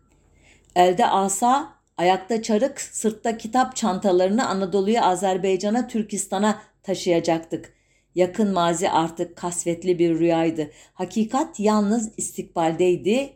Elde 0.77 1.07
asa, 1.07 1.69
ayakta 1.99 2.43
çarık, 2.43 2.81
sırtta 2.81 3.39
kitap 3.39 3.77
çantalarını 3.77 4.49
Anadolu'ya, 4.49 5.05
Azerbaycan'a, 5.05 5.89
Türkistan'a 5.89 6.63
taşıyacaktık. 6.83 7.75
Yakın 8.15 8.53
mazi 8.53 8.91
artık 8.91 9.37
kasvetli 9.37 9.99
bir 9.99 10.19
rüyaydı. 10.19 10.71
Hakikat 10.95 11.61
yalnız 11.61 12.13
istikbaldeydi. 12.17 13.31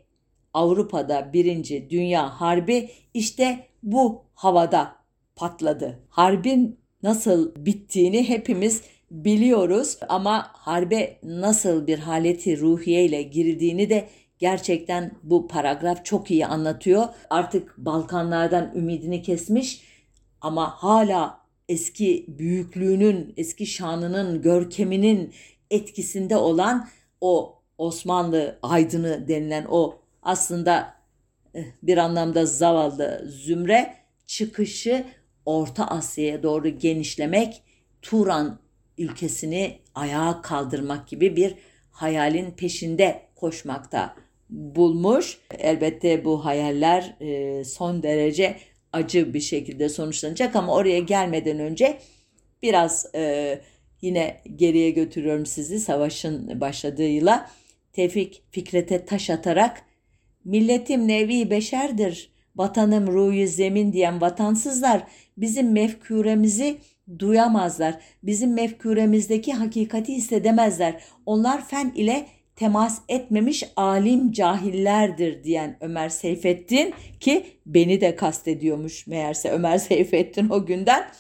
Avrupa'da 0.55 1.33
birinci 1.33 1.91
Dünya 1.91 2.41
Harbi 2.41 2.91
işte 3.15 3.67
bu 3.83 4.25
havada 4.35 4.97
patladı. 5.37 5.99
Harbin 6.09 6.81
nasıl 7.03 7.53
bittiğini 7.57 8.29
hepimiz 8.29 8.83
biliyoruz 9.11 9.99
ama 10.09 10.51
harbe 10.53 11.19
nasıl 11.23 11.87
bir 11.87 11.99
haleti 11.99 12.61
ruhiye 12.61 13.05
ile 13.05 13.23
girdiğini 13.23 13.91
de 13.91 14.09
gerçekten 14.43 15.11
bu 15.23 15.49
paragraf 15.49 16.05
çok 16.05 16.31
iyi 16.31 16.47
anlatıyor. 16.47 17.05
Artık 17.31 17.79
Balkanlardan 17.79 18.73
ümidini 18.75 19.23
kesmiş 19.23 19.83
ama 20.41 20.71
hala 20.71 21.41
eski 21.69 22.25
büyüklüğünün, 22.29 23.35
eski 23.37 23.67
şanının, 23.67 24.43
görkeminin 24.43 25.35
etkisinde 25.71 26.37
olan 26.37 26.89
o 27.21 27.59
Osmanlı 27.79 28.59
aydını 28.63 29.29
denilen 29.29 29.67
o 29.71 29.99
aslında 30.23 30.95
eh, 31.55 31.65
bir 31.83 31.99
anlamda 31.99 32.47
zavallı 32.47 33.25
zümre 33.27 33.95
çıkışı 34.27 35.05
Orta 35.47 35.87
Asya'ya 35.87 36.43
doğru 36.43 36.69
genişlemek, 36.69 37.63
Turan 38.03 38.59
ülkesini 38.99 39.79
ayağa 39.95 40.43
kaldırmak 40.43 41.09
gibi 41.09 41.37
bir 41.37 41.55
hayalin 41.91 42.51
peşinde 42.51 43.23
koşmakta 43.37 44.15
bulmuş. 44.53 45.39
Elbette 45.59 46.25
bu 46.25 46.45
hayaller 46.45 47.17
eh, 47.21 47.65
son 47.65 48.03
derece 48.03 48.57
acı 48.93 49.35
bir 49.35 49.41
şekilde 49.41 49.89
sonuçlanacak 49.89 50.57
ama 50.57 50.75
oraya 50.75 50.99
gelmeden 50.99 51.59
önce 51.59 51.99
biraz 52.63 53.07
e, 53.15 53.61
yine 54.03 54.41
geriye 54.57 54.91
götürüyorum 54.91 55.47
sizi 55.47 55.81
savaşın 55.81 56.61
başladığıyla. 56.61 57.51
Tevfik 57.93 58.43
Fikret'e 58.51 59.05
taş 59.05 59.31
atarak 59.31 59.83
milletim 60.45 61.09
nevi 61.09 61.51
beşerdir, 61.51 62.33
vatanım 62.57 63.07
ruyu 63.07 63.47
zemin 63.47 63.93
diyen 63.93 64.21
vatansızlar 64.21 65.03
bizim 65.37 65.73
mefkuremizi 65.73 66.79
duyamazlar. 67.19 67.99
Bizim 68.23 68.55
mefkuremizdeki 68.55 69.53
hakikati 69.53 70.15
hissedemezler. 70.15 71.03
Onlar 71.27 71.67
fen 71.67 71.93
ile 71.95 72.27
temas 72.57 73.01
etmemiş 73.09 73.65
alim 73.77 74.33
cahillerdir 74.33 75.45
diyen 75.45 75.77
Ömer 75.81 76.09
Seyfettin 76.09 76.95
ki 77.21 77.47
beni 77.67 78.01
de 78.01 78.17
kastediyormuş 78.17 79.07
meğerse 79.07 79.51
Ömer 79.51 79.79
Seyfettin 79.89 80.49
o 80.49 80.67
günden 80.67 81.11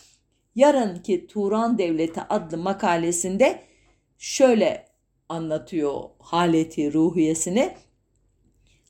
yarınki 0.54 1.26
Turan 1.26 1.78
Devleti 1.78 2.20
adlı 2.20 2.58
makalesinde 2.58 3.62
şöyle 4.18 4.86
anlatıyor 5.28 6.00
haleti 6.18 6.92
ruhiyesini. 6.92 7.72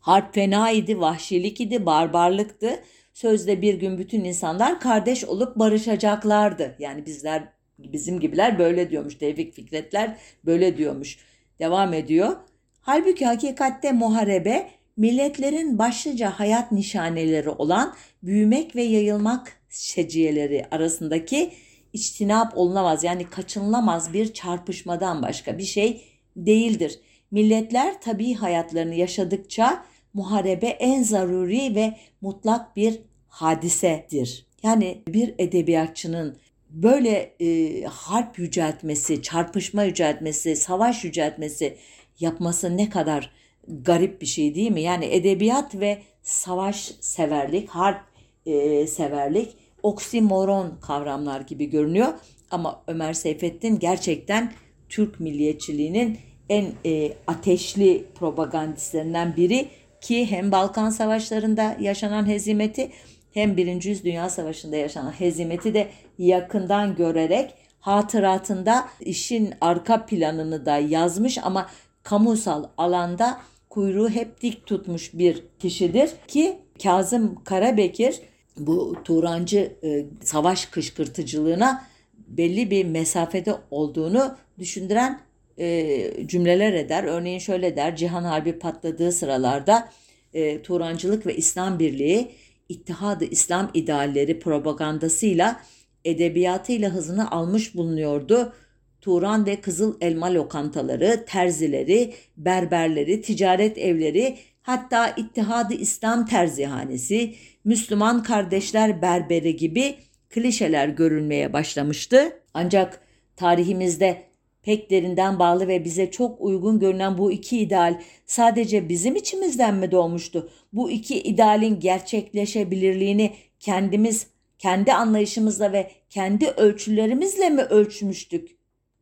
Harp 0.00 0.34
fena 0.34 0.70
idi, 0.70 1.00
vahşilik 1.00 1.60
idi, 1.60 1.86
barbarlıktı. 1.86 2.82
Sözde 3.12 3.62
bir 3.62 3.74
gün 3.74 3.98
bütün 3.98 4.24
insanlar 4.24 4.80
kardeş 4.80 5.24
olup 5.24 5.56
barışacaklardı. 5.56 6.76
Yani 6.78 7.06
bizler 7.06 7.48
bizim 7.78 8.20
gibiler 8.20 8.58
böyle 8.58 8.90
diyormuş. 8.90 9.14
Tevfik 9.14 9.54
Fikretler 9.54 10.18
böyle 10.44 10.76
diyormuş 10.76 11.18
devam 11.62 11.94
ediyor. 11.94 12.36
Halbuki 12.80 13.26
hakikatte 13.26 13.92
muharebe 13.92 14.70
milletlerin 14.96 15.78
başlıca 15.78 16.30
hayat 16.30 16.72
nişaneleri 16.72 17.48
olan 17.50 17.94
büyümek 18.22 18.76
ve 18.76 18.82
yayılmak 18.82 19.52
şeciyeleri 19.70 20.66
arasındaki 20.70 21.52
içtinap 21.92 22.58
olunamaz 22.58 23.04
yani 23.04 23.24
kaçınılamaz 23.30 24.12
bir 24.12 24.32
çarpışmadan 24.32 25.22
başka 25.22 25.58
bir 25.58 25.64
şey 25.64 26.04
değildir. 26.36 27.00
Milletler 27.30 28.00
tabi 28.00 28.34
hayatlarını 28.34 28.94
yaşadıkça 28.94 29.84
muharebe 30.14 30.66
en 30.66 31.02
zaruri 31.02 31.74
ve 31.74 31.94
mutlak 32.20 32.76
bir 32.76 32.98
hadisedir. 33.28 34.46
Yani 34.62 35.02
bir 35.08 35.34
edebiyatçının 35.38 36.36
böyle 36.72 37.34
e, 37.40 37.82
harp 37.84 38.38
yüceltmesi, 38.38 39.22
çarpışma 39.22 39.84
yüceltmesi, 39.84 40.56
savaş 40.56 41.04
yüceltmesi 41.04 41.76
yapması 42.20 42.76
ne 42.76 42.90
kadar 42.90 43.30
garip 43.68 44.20
bir 44.20 44.26
şey 44.26 44.54
değil 44.54 44.70
mi? 44.70 44.80
Yani 44.80 45.04
edebiyat 45.04 45.74
ve 45.74 46.02
savaş 46.22 46.92
severlik, 47.00 47.68
harp 47.68 48.00
e, 48.46 48.86
severlik 48.86 49.56
oksimoron 49.82 50.78
kavramlar 50.82 51.40
gibi 51.40 51.70
görünüyor. 51.70 52.08
Ama 52.50 52.82
Ömer 52.86 53.12
Seyfettin 53.12 53.78
gerçekten 53.78 54.52
Türk 54.88 55.20
milliyetçiliğinin 55.20 56.18
en 56.48 56.72
e, 56.86 57.12
ateşli 57.26 58.04
propagandistlerinden 58.14 59.36
biri 59.36 59.68
ki 60.00 60.30
hem 60.30 60.52
Balkan 60.52 60.90
Savaşları'nda 60.90 61.76
yaşanan 61.80 62.28
hezimeti 62.28 62.90
hem 63.32 63.56
Birinci 63.56 64.04
Dünya 64.04 64.30
Savaşı'nda 64.30 64.76
yaşanan 64.76 65.10
hezimeti 65.10 65.74
de 65.74 65.88
yakından 66.26 66.96
görerek 66.96 67.54
hatıratında 67.80 68.88
işin 69.00 69.54
arka 69.60 70.06
planını 70.06 70.66
da 70.66 70.78
yazmış 70.78 71.38
ama 71.38 71.70
kamusal 72.02 72.64
alanda 72.76 73.40
kuyruğu 73.70 74.08
hep 74.08 74.42
dik 74.42 74.66
tutmuş 74.66 75.10
bir 75.14 75.42
kişidir 75.58 76.10
ki 76.28 76.58
Kazım 76.82 77.44
Karabekir 77.44 78.20
bu 78.56 78.96
Turancı 79.04 79.76
e, 79.84 80.04
savaş 80.22 80.66
kışkırtıcılığına 80.66 81.86
belli 82.28 82.70
bir 82.70 82.84
mesafede 82.84 83.54
olduğunu 83.70 84.36
düşündüren 84.58 85.20
e, 85.58 86.26
cümleler 86.26 86.72
eder. 86.72 87.04
Örneğin 87.04 87.38
şöyle 87.38 87.76
der, 87.76 87.96
Cihan 87.96 88.24
Harbi 88.24 88.58
patladığı 88.58 89.12
sıralarda 89.12 89.88
e, 90.34 90.62
Turancılık 90.62 91.26
ve 91.26 91.36
İslam 91.36 91.78
Birliği 91.78 92.30
İttihadı 92.68 93.24
İslam 93.24 93.70
idealleri 93.74 94.38
propagandasıyla 94.38 95.60
edebiyatıyla 96.04 96.90
hızını 96.90 97.30
almış 97.30 97.74
bulunuyordu. 97.74 98.52
Turan 99.00 99.46
ve 99.46 99.60
Kızıl 99.60 99.94
Elma 100.00 100.34
lokantaları, 100.34 101.24
terzileri, 101.28 102.14
berberleri, 102.36 103.22
ticaret 103.22 103.78
evleri, 103.78 104.36
hatta 104.62 105.08
İttihadı 105.08 105.74
İslam 105.74 106.26
terzihanesi, 106.26 107.34
Müslüman 107.64 108.22
kardeşler 108.22 109.02
berberi 109.02 109.56
gibi 109.56 109.94
klişeler 110.30 110.88
görülmeye 110.88 111.52
başlamıştı. 111.52 112.32
Ancak 112.54 113.00
tarihimizde 113.36 114.22
pek 114.62 114.90
derinden 114.90 115.38
bağlı 115.38 115.68
ve 115.68 115.84
bize 115.84 116.10
çok 116.10 116.40
uygun 116.40 116.78
görünen 116.78 117.18
bu 117.18 117.32
iki 117.32 117.58
ideal 117.58 118.00
sadece 118.26 118.88
bizim 118.88 119.16
içimizden 119.16 119.74
mi 119.74 119.90
doğmuştu? 119.90 120.50
Bu 120.72 120.90
iki 120.90 121.20
idealin 121.22 121.80
gerçekleşebilirliğini 121.80 123.32
kendimiz 123.60 124.26
kendi 124.62 124.92
anlayışımızla 124.92 125.72
ve 125.72 125.90
kendi 126.10 126.46
ölçülerimizle 126.46 127.50
mi 127.50 127.62
ölçmüştük? 127.62 128.56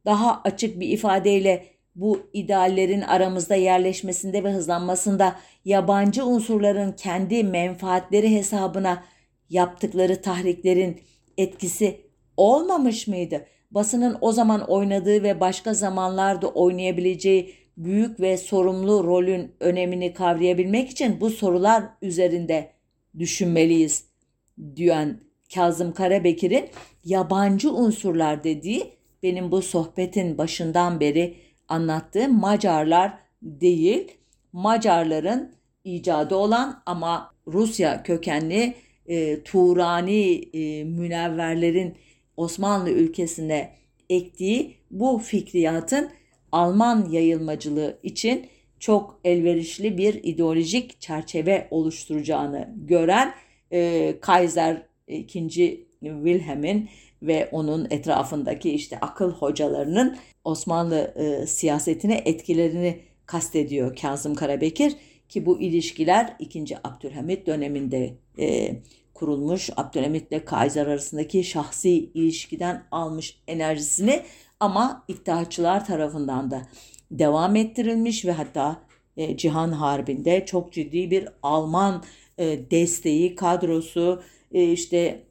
Daha 0.05 0.41
açık 0.45 0.81
bir 0.81 0.89
ifadeyle 0.89 1.67
bu 1.95 2.31
ideallerin 2.33 3.01
aramızda 3.01 3.55
yerleşmesinde 3.55 4.45
ve 4.45 4.53
hızlanmasında 4.53 5.37
yabancı 5.65 6.25
unsurların 6.25 6.93
kendi 6.93 7.45
menfaatleri 7.45 8.31
hesabına 8.31 9.05
yaptıkları 9.51 10.23
tahriklerin 10.23 11.01
etkisi 11.37 12.01
olmamış 12.37 13.07
mıydı? 13.07 13.47
basının 13.71 14.17
o 14.21 14.33
zaman 14.33 14.71
oynadığı 14.71 15.23
ve 15.23 15.41
başka 15.41 15.75
zamanlarda 15.75 16.49
oynayabileceği 16.49 17.55
büyük 17.77 18.21
ve 18.21 18.37
sorumlu 18.37 19.05
rolün 19.05 19.53
önemini 19.61 20.15
kavrayabilmek 20.15 20.91
için 20.91 21.21
bu 21.21 21.31
sorular 21.31 21.85
üzerinde 22.03 22.73
düşünmeliyiz 23.19 24.05
diyen 24.77 25.30
Kazım 25.55 25.93
Karabekir'in 25.93 26.69
yabancı 27.05 27.73
unsurlar 27.73 28.45
dediği 28.45 28.93
benim 29.23 29.51
bu 29.51 29.63
sohbetin 29.63 30.39
başından 30.39 31.01
beri 31.01 31.35
anlattığım 31.69 32.41
Macarlar 32.41 33.19
değil, 33.43 34.13
Macarların 34.53 35.53
icadı 35.85 36.35
olan 36.35 36.83
ama 36.87 37.35
Rusya 37.47 38.03
kökenli 38.03 38.75
e, 39.07 39.43
Turani 39.43 40.33
e, 40.33 40.85
münevverlerin 40.85 41.95
Osmanlı 42.37 42.91
ülkesine 42.91 43.75
ektiği 44.11 44.77
bu 44.91 45.19
fikriyatın 45.19 46.11
Alman 46.53 47.09
yayılmacılığı 47.11 47.99
için 48.03 48.47
çok 48.79 49.21
elverişli 49.25 49.99
bir 49.99 50.15
ideolojik 50.15 51.01
çerçeve 51.01 51.69
oluşturacağını 51.71 52.75
gören 52.77 53.35
e, 53.73 54.15
Kaiser 54.21 54.90
II. 55.11 55.87
Wilhelm'in 56.01 56.89
ve 57.23 57.49
onun 57.53 57.87
etrafındaki 57.91 58.71
işte 58.71 58.99
akıl 59.01 59.33
hocalarının 59.33 60.17
Osmanlı 60.45 61.15
e, 61.17 61.47
siyasetine 61.47 62.23
etkilerini 62.25 63.01
kastediyor 63.27 63.97
Kazım 63.97 64.35
Karabekir 64.35 64.97
ki 65.29 65.47
bu 65.47 65.61
ilişkiler 65.61 66.37
2. 66.39 66.65
Abdülhamit 66.85 67.47
döneminde 67.47 68.15
e, 68.39 68.77
kurulmuş. 69.15 69.71
Abdülhamit 69.77 70.33
ile 70.33 70.45
Kaiser 70.45 70.87
arasındaki 70.87 71.45
şahsi 71.45 71.91
ilişkiden 71.91 72.85
almış 72.91 73.41
enerjisini 73.49 74.23
ama 74.61 75.05
iddiaçılar 75.09 75.87
tarafından 75.87 76.51
da 76.51 76.63
devam 77.11 77.57
ettirilmiş 77.57 78.25
ve 78.25 78.33
hatta 78.33 78.83
e, 79.17 79.37
Cihan 79.37 79.73
Harbi'nde 79.73 80.47
çok 80.47 80.73
ciddi 80.73 81.11
bir 81.11 81.29
Alman 81.43 82.05
e, 82.39 82.71
desteği, 82.71 83.35
kadrosu, 83.35 84.23
işte 84.51 85.23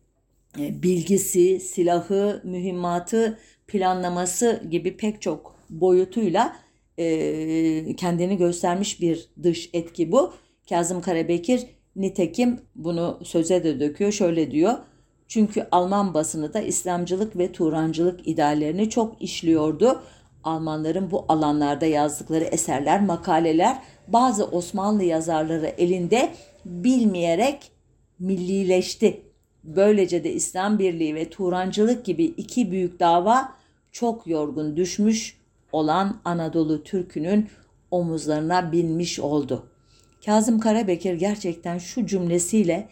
e, 0.60 0.84
bilgisi, 0.84 1.60
silahı, 1.60 2.41
mühimmatı, 2.43 3.38
planlaması 3.67 4.63
gibi 4.69 4.97
pek 4.97 5.21
çok 5.21 5.55
boyutuyla 5.69 6.55
e, 6.97 7.95
kendini 7.95 8.38
göstermiş 8.38 9.01
bir 9.01 9.29
dış 9.43 9.69
etki 9.73 10.12
bu. 10.12 10.34
Kazım 10.69 11.01
Karabekir 11.01 11.65
nitekim 11.95 12.62
bunu 12.75 13.19
söze 13.23 13.63
de 13.63 13.79
döküyor. 13.79 14.12
Şöyle 14.12 14.51
diyor. 14.51 14.73
Çünkü 15.27 15.67
Alman 15.71 16.13
basını 16.13 16.53
da 16.53 16.62
İslamcılık 16.62 17.38
ve 17.38 17.51
Turancılık 17.51 18.27
ideallerini 18.27 18.89
çok 18.89 19.21
işliyordu. 19.21 20.01
Almanların 20.43 21.12
bu 21.12 21.25
alanlarda 21.27 21.86
yazdıkları 21.86 22.43
eserler, 22.43 23.01
makaleler 23.01 23.82
bazı 24.08 24.45
Osmanlı 24.45 25.03
yazarları 25.03 25.67
elinde 25.77 26.34
bilmeyerek 26.65 27.71
millileşti. 28.19 29.21
Böylece 29.63 30.23
de 30.23 30.34
İslam 30.34 30.79
Birliği 30.79 31.15
ve 31.15 31.29
Turancılık 31.29 32.05
gibi 32.05 32.23
iki 32.23 32.71
büyük 32.71 32.99
dava 32.99 33.55
çok 33.91 34.27
yorgun 34.27 34.77
düşmüş 34.77 35.38
olan 35.71 36.21
Anadolu 36.25 36.84
Türk'ünün 36.84 37.49
omuzlarına 37.91 38.71
binmiş 38.71 39.19
oldu. 39.19 39.65
Kazım 40.25 40.60
Karabekir 40.60 41.13
gerçekten 41.13 41.77
şu 41.77 42.05
cümlesiyle 42.05 42.89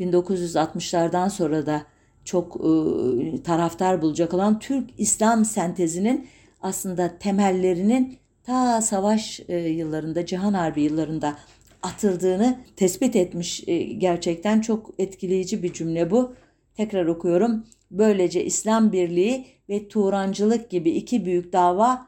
1960'lardan 0.00 1.30
sonra 1.30 1.66
da 1.66 1.82
çok 2.24 2.56
e, 2.56 3.42
taraftar 3.42 4.02
bulacak 4.02 4.34
olan 4.34 4.58
Türk 4.58 4.90
İslam 4.98 5.44
sentezinin 5.44 6.28
aslında 6.62 7.18
temellerinin 7.18 8.18
ta 8.44 8.82
savaş 8.82 9.40
e, 9.48 9.56
yıllarında, 9.56 10.26
Cihan 10.26 10.54
Harbi 10.54 10.82
yıllarında 10.82 11.36
atıldığını 11.82 12.58
tespit 12.76 13.16
etmiş. 13.16 13.64
E, 13.66 13.78
gerçekten 13.78 14.60
çok 14.60 14.90
etkileyici 14.98 15.62
bir 15.62 15.72
cümle 15.72 16.10
bu. 16.10 16.34
Tekrar 16.74 17.06
okuyorum. 17.06 17.64
Böylece 17.90 18.44
İslam 18.44 18.92
Birliği 18.92 19.46
ve 19.68 19.88
Turancılık 19.88 20.70
gibi 20.70 20.90
iki 20.90 21.24
büyük 21.24 21.52
dava 21.52 22.06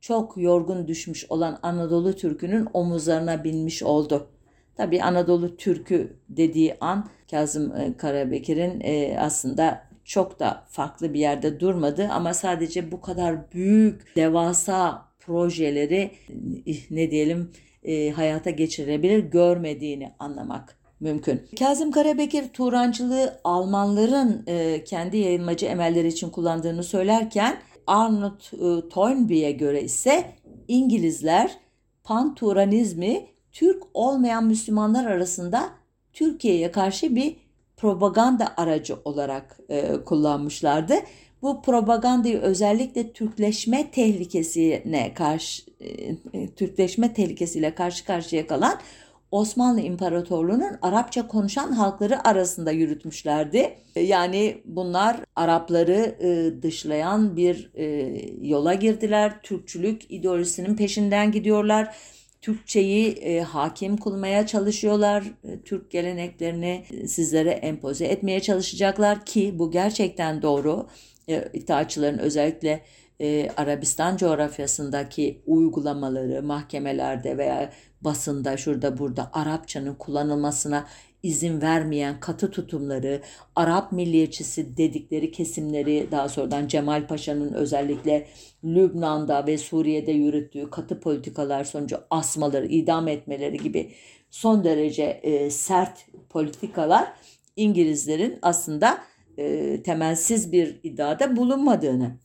çok 0.00 0.36
yorgun 0.36 0.88
düşmüş 0.88 1.26
olan 1.28 1.58
Anadolu 1.62 2.16
Türk'ünün 2.16 2.68
omuzlarına 2.72 3.44
binmiş 3.44 3.82
oldu. 3.82 4.28
Tabi 4.76 5.02
Anadolu 5.02 5.56
Türk'ü 5.56 6.16
dediği 6.28 6.76
an 6.80 7.08
Kazım 7.30 7.76
e, 7.76 7.96
Karabekir'in 7.96 8.80
e, 8.80 9.16
aslında 9.18 9.82
çok 10.04 10.40
da 10.40 10.64
farklı 10.68 11.14
bir 11.14 11.20
yerde 11.20 11.60
durmadı 11.60 12.08
ama 12.12 12.34
sadece 12.34 12.92
bu 12.92 13.00
kadar 13.00 13.52
büyük 13.52 14.16
devasa 14.16 15.08
projeleri 15.18 16.10
ne 16.90 17.10
diyelim 17.10 17.50
e, 17.82 18.10
hayata 18.10 18.50
geçirebilir 18.50 19.18
görmediğini 19.18 20.12
anlamak 20.18 20.78
mümkün. 21.00 21.42
Kazım 21.58 21.90
Karabekir 21.90 22.48
Turancılığı 22.48 23.40
Almanların 23.44 24.44
e, 24.46 24.84
kendi 24.84 25.16
yayılmacı 25.16 25.66
emelleri 25.66 26.08
için 26.08 26.30
kullandığını 26.30 26.84
söylerken 26.84 27.56
Arnold 27.86 28.40
e, 28.52 28.88
Toynbee'ye 28.88 29.52
göre 29.52 29.82
ise 29.82 30.24
İngilizler 30.68 31.58
Panturanizmi 32.04 33.26
Türk 33.52 33.82
olmayan 33.94 34.46
Müslümanlar 34.46 35.04
arasında 35.04 35.70
Türkiye'ye 36.12 36.70
karşı 36.70 37.16
bir 37.16 37.36
propaganda 37.76 38.54
aracı 38.56 38.96
olarak 39.04 39.58
e, 39.68 39.92
kullanmışlardı. 40.04 40.94
Bu 41.42 41.62
propagandayı 41.62 42.38
özellikle 42.38 43.12
Türkleşme 43.12 43.90
tehlikesine 43.90 45.14
karşı 45.14 45.62
e, 46.32 46.48
Türkleşme 46.56 47.14
tehlikesiyle 47.14 47.74
karşı 47.74 48.04
karşıya 48.04 48.46
kalan 48.46 48.78
Osmanlı 49.30 49.80
İmparatorluğu'nun 49.80 50.78
Arapça 50.82 51.28
konuşan 51.28 51.72
halkları 51.72 52.28
arasında 52.28 52.70
yürütmüşlerdi. 52.70 53.74
Yani 53.96 54.62
bunlar 54.64 55.16
Arapları 55.36 56.16
e, 56.20 56.62
dışlayan 56.62 57.36
bir 57.36 57.70
e, 57.74 57.84
yola 58.40 58.74
girdiler. 58.74 59.42
Türkçülük 59.42 60.10
ideolojisinin 60.10 60.76
peşinden 60.76 61.32
gidiyorlar. 61.32 61.96
Türkçeyi 62.40 63.06
e, 63.12 63.40
hakim 63.40 63.96
kılmaya 63.96 64.46
çalışıyorlar. 64.46 65.24
Türk 65.64 65.90
geleneklerini 65.90 66.84
sizlere 67.06 67.50
empoze 67.50 68.04
etmeye 68.04 68.40
çalışacaklar 68.40 69.26
ki 69.26 69.58
bu 69.58 69.70
gerçekten 69.70 70.42
doğru. 70.42 70.86
E, 71.28 71.48
itaatçıların 71.52 72.18
özellikle 72.18 72.82
Arabistan 73.56 74.16
coğrafyasındaki 74.16 75.42
uygulamaları 75.46 76.42
mahkemelerde 76.42 77.38
veya 77.38 77.72
basında 78.00 78.56
şurada 78.56 78.98
burada 78.98 79.30
Arapçanın 79.32 79.94
kullanılmasına 79.94 80.86
izin 81.22 81.60
vermeyen 81.60 82.20
katı 82.20 82.50
tutumları, 82.50 83.20
Arap 83.56 83.92
milliyetçisi 83.92 84.76
dedikleri 84.76 85.32
kesimleri 85.32 86.08
daha 86.10 86.28
sonradan 86.28 86.68
Cemal 86.68 87.06
Paşa'nın 87.06 87.52
özellikle 87.52 88.26
Lübnan'da 88.64 89.46
ve 89.46 89.58
Suriye'de 89.58 90.12
yürüttüğü 90.12 90.70
katı 90.70 91.00
politikalar 91.00 91.64
sonucu 91.64 91.98
asmaları, 92.10 92.66
idam 92.66 93.08
etmeleri 93.08 93.56
gibi 93.56 93.92
son 94.30 94.64
derece 94.64 95.02
e, 95.02 95.50
sert 95.50 96.06
politikalar 96.30 97.12
İngilizlerin 97.56 98.38
aslında 98.42 98.98
e, 99.38 99.82
temelsiz 99.82 100.52
bir 100.52 100.80
iddiada 100.82 101.36
bulunmadığını 101.36 102.18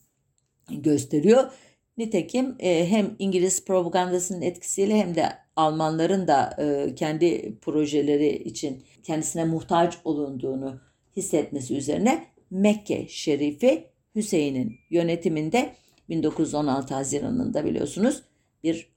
gösteriyor. 0.71 1.51
Nitekim 1.97 2.55
e, 2.59 2.89
hem 2.89 3.15
İngiliz 3.19 3.65
propagandasının 3.65 4.41
etkisiyle 4.41 4.95
hem 4.97 5.15
de 5.15 5.29
Almanların 5.55 6.27
da 6.27 6.55
e, 6.59 6.95
kendi 6.95 7.57
projeleri 7.59 8.29
için 8.43 8.83
kendisine 9.03 9.45
muhtaç 9.45 9.97
olunduğunu 10.03 10.81
hissetmesi 11.15 11.77
üzerine 11.77 12.27
Mekke 12.51 13.07
Şerifi 13.07 13.87
Hüseyin'in 14.15 14.75
yönetiminde 14.89 15.73
1916 16.09 16.93
Haziran'ında 16.93 17.65
biliyorsunuz 17.65 18.23
bir 18.63 18.96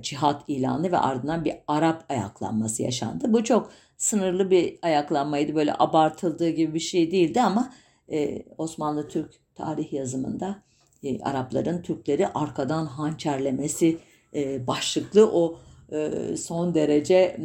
cihat 0.00 0.42
ilanı 0.48 0.92
ve 0.92 0.98
ardından 0.98 1.44
bir 1.44 1.54
Arap 1.68 2.04
ayaklanması 2.08 2.82
yaşandı. 2.82 3.32
Bu 3.32 3.44
çok 3.44 3.70
sınırlı 3.96 4.50
bir 4.50 4.78
ayaklanmaydı 4.82 5.54
böyle 5.54 5.74
abartıldığı 5.78 6.48
gibi 6.48 6.74
bir 6.74 6.80
şey 6.80 7.10
değildi 7.10 7.40
ama 7.40 7.72
e, 8.12 8.42
Osmanlı 8.58 9.08
Türk 9.08 9.30
tarih 9.54 9.92
yazımında 9.92 10.62
e, 11.02 11.20
Arapların 11.20 11.82
Türkleri 11.82 12.28
arkadan 12.28 12.86
hançerlemesi 12.86 13.98
e, 14.34 14.66
başlıklı 14.66 15.30
o 15.32 15.58
e, 15.92 16.10
son 16.36 16.74
derece 16.74 17.36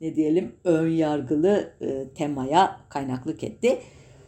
ne 0.00 0.16
diyelim 0.16 0.54
ön 0.64 0.88
yargılı 0.88 1.72
e, 1.80 2.08
temaya 2.14 2.80
kaynaklık 2.88 3.44
etti 3.44 3.78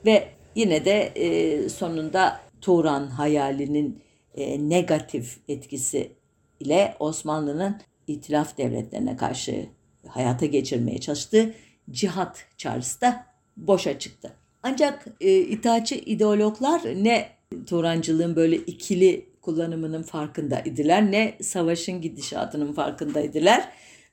ve 0.07 0.29
yine 0.55 0.85
de 0.85 1.13
e, 1.15 1.69
sonunda 1.69 2.41
Turan 2.61 3.07
hayalinin 3.07 4.03
e, 4.35 4.69
negatif 4.69 5.39
etkisi 5.49 6.18
ile 6.61 6.97
Osmanlı'nın 6.99 7.81
itilaf 8.07 8.59
devletlerine 8.59 9.17
karşı 9.17 9.67
hayata 10.09 10.47
geçirmeye 10.47 10.99
çalıştığı 10.99 11.55
cihat 11.91 12.47
çağrısı 12.57 13.01
da 13.01 13.27
boşa 13.57 13.99
çıktı. 13.99 14.33
Ancak 14.63 15.07
e, 15.21 15.39
itaatçı 15.39 15.95
ideologlar 15.95 16.83
ne 16.85 17.39
Turancılığın 17.67 18.37
böyle 18.37 18.57
ikili 18.57 19.29
kullanımının 19.41 20.03
farkında 20.03 20.61
idiler 20.61 21.13
ne 21.13 21.35
savaşın 21.43 22.01
gidişatının 22.01 22.73
farkındaydılar. 22.73 23.69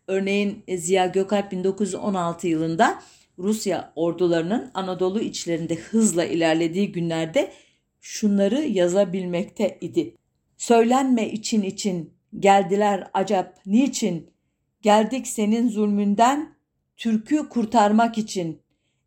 Örneğin 0.07 0.63
Ziya 0.77 1.05
Gökalp 1.05 1.51
1916 1.51 2.47
yılında 2.47 3.01
Rusya 3.39 3.93
ordularının 3.95 4.71
Anadolu 4.73 5.19
içlerinde 5.19 5.75
hızla 5.75 6.25
ilerlediği 6.25 6.91
günlerde 6.91 7.51
şunları 8.01 8.61
yazabilmekte 8.61 9.77
idi. 9.81 10.15
Söylenme 10.57 11.29
için 11.29 11.61
için 11.61 12.13
geldiler 12.39 13.07
acap 13.13 13.59
niçin? 13.65 14.33
Geldik 14.81 15.27
senin 15.27 15.69
zulmünden 15.69 16.55
Türk'ü 16.97 17.49
kurtarmak 17.49 18.17
için. 18.17 18.61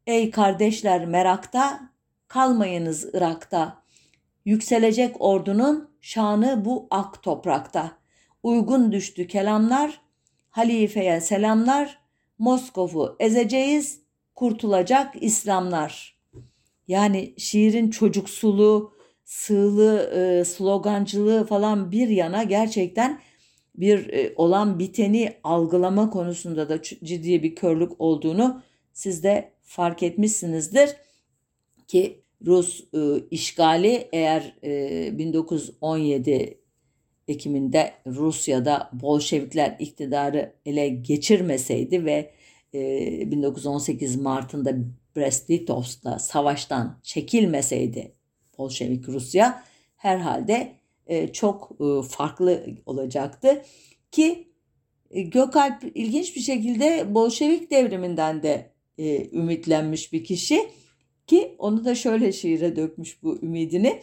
Ey 0.07 0.31
kardeşler 0.31 1.07
merakta 1.07 1.81
kalmayınız 2.29 3.15
Irak'ta. 3.15 3.83
Yükselecek 4.45 5.21
ordunun 5.21 5.91
şanı 6.01 6.65
bu 6.65 6.87
ak 6.91 7.23
toprakta. 7.23 7.93
Uygun 8.43 8.93
düştü 8.93 9.27
kelamlar, 9.27 10.01
halifeye 10.51 11.21
selamlar, 11.21 11.99
Moskov'u 12.39 13.17
ezeceğiz, 13.19 14.01
kurtulacak 14.35 15.15
İslamlar. 15.23 16.19
Yani 16.89 17.35
şiirin 17.39 17.91
çocuksuluğu, 17.91 18.98
sığlı, 19.29 20.11
e, 20.15 20.45
slogancılığı 20.45 21.47
falan 21.47 21.93
bir 21.93 22.09
yana 22.09 22.43
gerçekten 22.43 23.21
bir 23.77 24.09
e, 24.09 24.33
olan 24.37 24.79
biteni 24.79 25.33
algılama 25.45 26.11
konusunda 26.11 26.69
da 26.69 26.83
ciddi 26.83 27.43
bir 27.43 27.55
körlük 27.55 28.01
olduğunu 28.01 28.63
siz 28.93 29.25
de 29.25 29.53
fark 29.63 30.03
etmişsinizdir. 30.03 30.91
Ki 31.89 32.23
Rus 32.47 32.85
e, 32.95 32.99
işgali 33.31 34.09
eğer 34.13 34.57
e, 34.65 35.19
1917 35.19 36.59
Ekim'inde 37.29 37.93
Rusya'da 38.07 38.91
Bolşevikler 38.93 39.77
iktidarı 39.79 40.53
ele 40.67 40.89
geçirmeseydi 40.89 42.05
ve 42.05 42.31
e, 42.75 43.31
1918 43.31 44.17
Mart'ında 44.17 44.75
Brest-Litovsk'ta 45.17 46.19
savaştan 46.19 47.01
çekilmeseydi 47.03 48.18
Bolşevik 48.59 49.09
Rusya 49.09 49.65
herhalde 49.97 50.73
e, 51.07 51.33
çok 51.33 51.71
e, 51.81 52.09
farklı 52.09 52.65
olacaktı 52.87 53.63
ki 54.11 54.49
e, 55.11 55.23
Gökalp 55.23 55.85
ilginç 55.95 56.37
bir 56.37 56.41
şekilde 56.41 57.15
Bolşevik 57.15 57.71
devriminden 57.71 58.43
de 58.43 58.71
ümitlenmiş 59.33 60.13
bir 60.13 60.25
kişi 60.25 60.61
ki 61.27 61.55
onu 61.59 61.85
da 61.85 61.95
şöyle 61.95 62.33
şiire 62.33 62.77
dökmüş 62.77 63.23
bu 63.23 63.39
ümidini. 63.43 64.03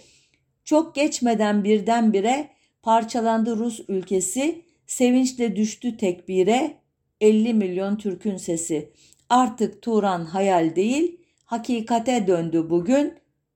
Çok 0.63 0.95
geçmeden 0.95 1.63
birdenbire 1.63 2.49
parçalandı 2.81 3.57
Rus 3.57 3.81
ülkesi, 3.87 4.61
sevinçle 4.87 5.55
düştü 5.55 5.97
tekbire 5.97 6.77
50 7.21 7.53
milyon 7.53 7.95
Türk'ün 7.95 8.37
sesi. 8.37 8.89
Artık 9.29 9.81
Turan 9.81 10.25
hayal 10.25 10.75
değil, 10.75 11.17
hakikate 11.45 12.27
döndü 12.27 12.69
bugün. 12.69 13.13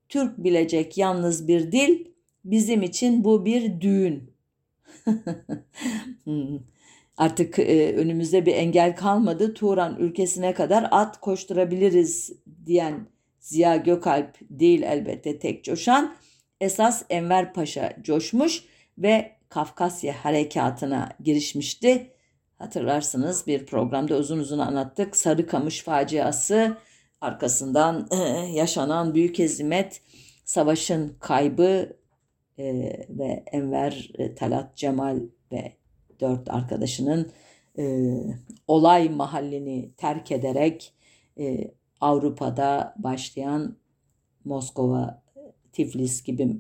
Türk 0.10 0.38
bilecek 0.38 0.97
yalnız 0.97 1.47
bir 1.47 1.72
dil, 1.72 2.05
bizim 2.45 2.84
için 2.84 3.24
bu 3.24 3.45
bir 3.45 3.82
düğün. 3.82 4.32
Hmm. 6.24 6.60
Artık 7.18 7.60
e, 7.60 7.95
önümüzde 7.95 8.45
bir 8.45 8.53
engel 8.53 8.95
kalmadı. 8.95 9.53
Turan 9.53 9.95
ülkesine 9.99 10.53
kadar 10.53 10.88
at 10.91 11.20
koşturabiliriz 11.20 12.32
diyen 12.66 13.07
Ziya 13.39 13.76
Gökalp 13.76 14.38
değil 14.49 14.82
elbette 14.82 15.39
tek 15.39 15.64
coşan. 15.64 16.16
Esas 16.62 17.03
Enver 17.10 17.53
Paşa 17.53 17.95
coşmuş 18.01 18.64
ve 18.97 19.32
Kafkasya 19.49 20.14
harekatına 20.26 21.10
girişmişti. 21.24 22.12
Hatırlarsınız 22.57 23.47
bir 23.47 23.66
programda 23.66 24.16
uzun 24.18 24.39
uzun 24.39 24.60
anlattık. 24.60 25.16
Sarıkamış 25.16 25.84
faciası 25.84 26.78
arkasından 27.22 28.07
e, 28.11 28.15
yaşanan 28.53 29.13
büyük 29.13 29.39
hezimet, 29.39 30.01
savaşın 30.45 31.15
kaybı 31.20 31.97
e, 32.57 32.65
ve 33.09 33.43
Enver, 33.51 34.11
e, 34.17 34.36
Talat, 34.36 34.76
Cemal 34.76 35.20
ve 35.51 35.74
dört 36.20 36.49
arkadaşının 36.49 37.32
olay 38.67 39.09
mahallini 39.09 39.91
terk 39.97 40.32
ederek 40.32 40.93
Avrupa'da 42.01 42.95
başlayan 42.97 43.78
Moskova, 44.45 45.24
Tiflis 45.72 46.24
gibi 46.24 46.57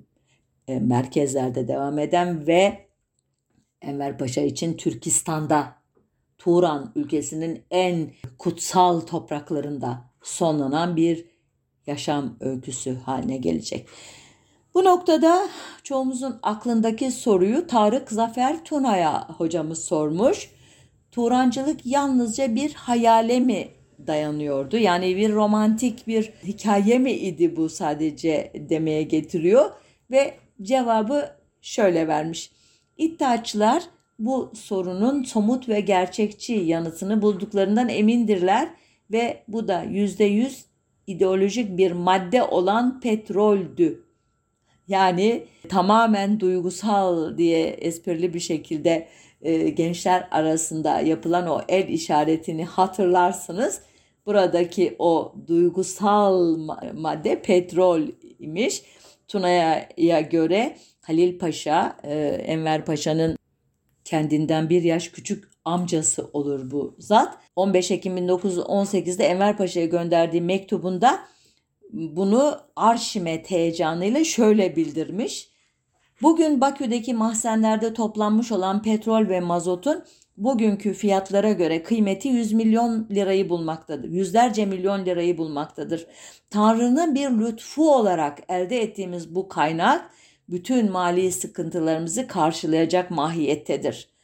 merkezlerde 0.67 1.67
devam 1.67 1.99
eden 1.99 2.47
ve 2.47 2.87
Enver 3.81 4.17
Paşa 4.17 4.41
için 4.41 4.77
Türkistan'da 4.77 5.75
Turan 6.37 6.91
ülkesinin 6.95 7.63
en 7.71 8.11
kutsal 8.37 8.99
topraklarında 8.99 10.08
sonlanan 10.21 10.95
bir 10.95 11.25
yaşam 11.87 12.35
öyküsü 12.39 12.95
haline 12.95 13.37
gelecek. 13.37 13.87
Bu 14.73 14.83
noktada 14.83 15.47
çoğumuzun 15.83 16.39
aklındaki 16.43 17.11
soruyu 17.11 17.67
Tarık 17.67 18.11
Zafer 18.11 18.65
Tuna'ya 18.65 19.29
hocamız 19.29 19.85
sormuş. 19.85 20.49
Turancılık 21.11 21.85
yalnızca 21.85 22.55
bir 22.55 22.73
hayale 22.73 23.39
mi 23.39 23.67
dayanıyordu? 24.07 24.77
Yani 24.77 25.17
bir 25.17 25.33
romantik 25.33 26.07
bir 26.07 26.33
hikaye 26.43 26.99
mi 26.99 27.11
idi 27.11 27.55
bu 27.55 27.69
sadece 27.69 28.53
demeye 28.55 29.03
getiriyor 29.03 29.71
ve 30.11 30.33
cevabı 30.61 31.29
şöyle 31.61 32.07
vermiş. 32.07 32.51
İddiaçılar 32.97 33.83
bu 34.19 34.51
sorunun 34.55 35.23
somut 35.23 35.69
ve 35.69 35.79
gerçekçi 35.79 36.53
yanıtını 36.53 37.21
bulduklarından 37.21 37.89
emindirler 37.89 38.69
ve 39.11 39.43
bu 39.47 39.67
da 39.67 39.83
yüzde 39.83 40.23
yüz 40.23 40.65
ideolojik 41.07 41.77
bir 41.77 41.91
madde 41.91 42.43
olan 42.43 42.99
petroldü. 42.99 44.05
Yani 44.87 45.43
tamamen 45.69 46.39
duygusal 46.39 47.37
diye 47.37 47.67
esprili 47.67 48.33
bir 48.33 48.39
şekilde 48.39 49.07
e, 49.41 49.69
gençler 49.69 50.27
arasında 50.31 50.99
yapılan 50.99 51.47
o 51.47 51.61
el 51.69 51.87
işaretini 51.87 52.65
hatırlarsınız. 52.65 53.81
Buradaki 54.25 54.95
o 54.99 55.35
duygusal 55.47 56.57
madde 56.93 57.41
petrol 57.41 58.01
imiş. 58.39 58.83
Tuna'ya 59.27 60.21
göre 60.21 60.77
Halil 61.01 61.39
Paşa, 61.39 61.97
e, 62.03 62.15
Enver 62.45 62.85
Paşa'nın 62.85 63.37
kendinden 64.03 64.69
bir 64.69 64.83
yaş 64.83 65.07
küçük 65.07 65.48
amcası 65.65 66.29
olur 66.33 66.71
bu 66.71 66.95
zat. 66.99 67.37
15 67.55 67.91
Ekim 67.91 68.17
1918'de 68.17 69.25
Enver 69.25 69.57
Paşa'ya 69.57 69.85
gönderdiği 69.85 70.41
mektubunda 70.41 71.19
bunu 71.93 72.59
Arşimet 72.75 73.51
heyecanıyla 73.51 74.23
şöyle 74.23 74.75
bildirmiş. 74.75 75.49
Bugün 76.21 76.61
Bakü'deki 76.61 77.13
mahzenlerde 77.13 77.93
toplanmış 77.93 78.51
olan 78.51 78.81
petrol 78.81 79.29
ve 79.29 79.39
mazotun 79.39 80.03
bugünkü 80.37 80.93
fiyatlara 80.93 81.51
göre 81.51 81.83
kıymeti 81.83 82.27
100 82.27 82.53
milyon 82.53 83.07
lirayı 83.11 83.49
bulmaktadır. 83.49 84.09
Yüzlerce 84.09 84.65
milyon 84.65 85.05
lirayı 85.05 85.37
bulmaktadır. 85.37 86.07
Tanrı'nın 86.49 87.15
bir 87.15 87.29
lütfu 87.29 87.95
olarak 87.95 88.39
elde 88.49 88.81
ettiğimiz 88.81 89.35
bu 89.35 89.49
kaynak 89.49 90.09
bütün 90.49 90.91
mali 90.91 91.31
sıkıntılarımızı 91.31 92.27
karşılayacak 92.27 93.11
mahiyettedir. 93.11 94.18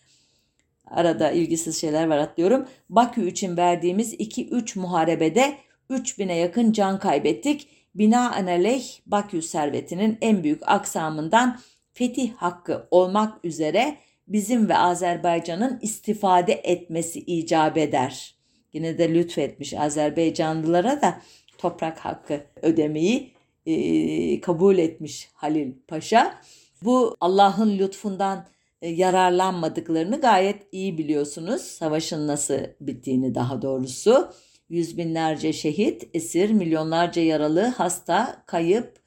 Arada 0.88 1.32
ilgisiz 1.32 1.82
şeyler 1.82 2.08
var 2.08 2.18
atlıyorum. 2.18 2.66
Bakü 2.90 3.30
için 3.30 3.58
verdiğimiz 3.58 4.14
2-3 4.14 4.80
muharebede 4.80 5.58
3000'e 5.90 6.36
yakın 6.36 6.72
can 6.72 7.00
kaybettik. 7.00 7.68
Binaenaleyh 7.96 8.86
Bakü 9.06 9.42
servetinin 9.42 10.18
en 10.22 10.44
büyük 10.44 10.62
aksamından 10.70 11.60
fetih 11.94 12.34
hakkı 12.34 12.88
olmak 12.92 13.46
üzere 13.46 13.98
bizim 14.28 14.70
ve 14.70 14.78
Azerbaycan'ın 14.78 15.80
istifade 15.82 16.54
etmesi 16.54 17.20
icap 17.20 17.78
eder. 17.78 18.36
Yine 18.74 18.98
de 18.98 19.14
lütfetmiş 19.14 19.74
Azerbaycanlılara 19.74 21.02
da 21.02 21.22
toprak 21.58 22.00
hakkı 22.00 22.44
ödemeyi 22.62 23.32
e, 23.66 24.42
kabul 24.42 24.78
etmiş 24.78 25.30
Halil 25.34 25.72
Paşa. 25.88 26.42
Bu 26.82 27.16
Allah'ın 27.22 27.78
lütfundan 27.78 28.46
yararlanmadıklarını 28.88 30.22
gayet 30.22 30.68
iyi 30.72 30.98
biliyorsunuz. 30.98 31.62
Savaşın 31.62 32.28
nasıl 32.28 32.60
bittiğini 32.82 33.36
daha 33.36 33.62
doğrusu. 33.62 34.32
Yüz 34.70 34.98
binlerce 34.98 35.54
şehit, 35.54 36.10
esir, 36.14 36.50
milyonlarca 36.50 37.22
yaralı, 37.22 37.62
hasta, 37.62 38.44
kayıp. 38.46 39.06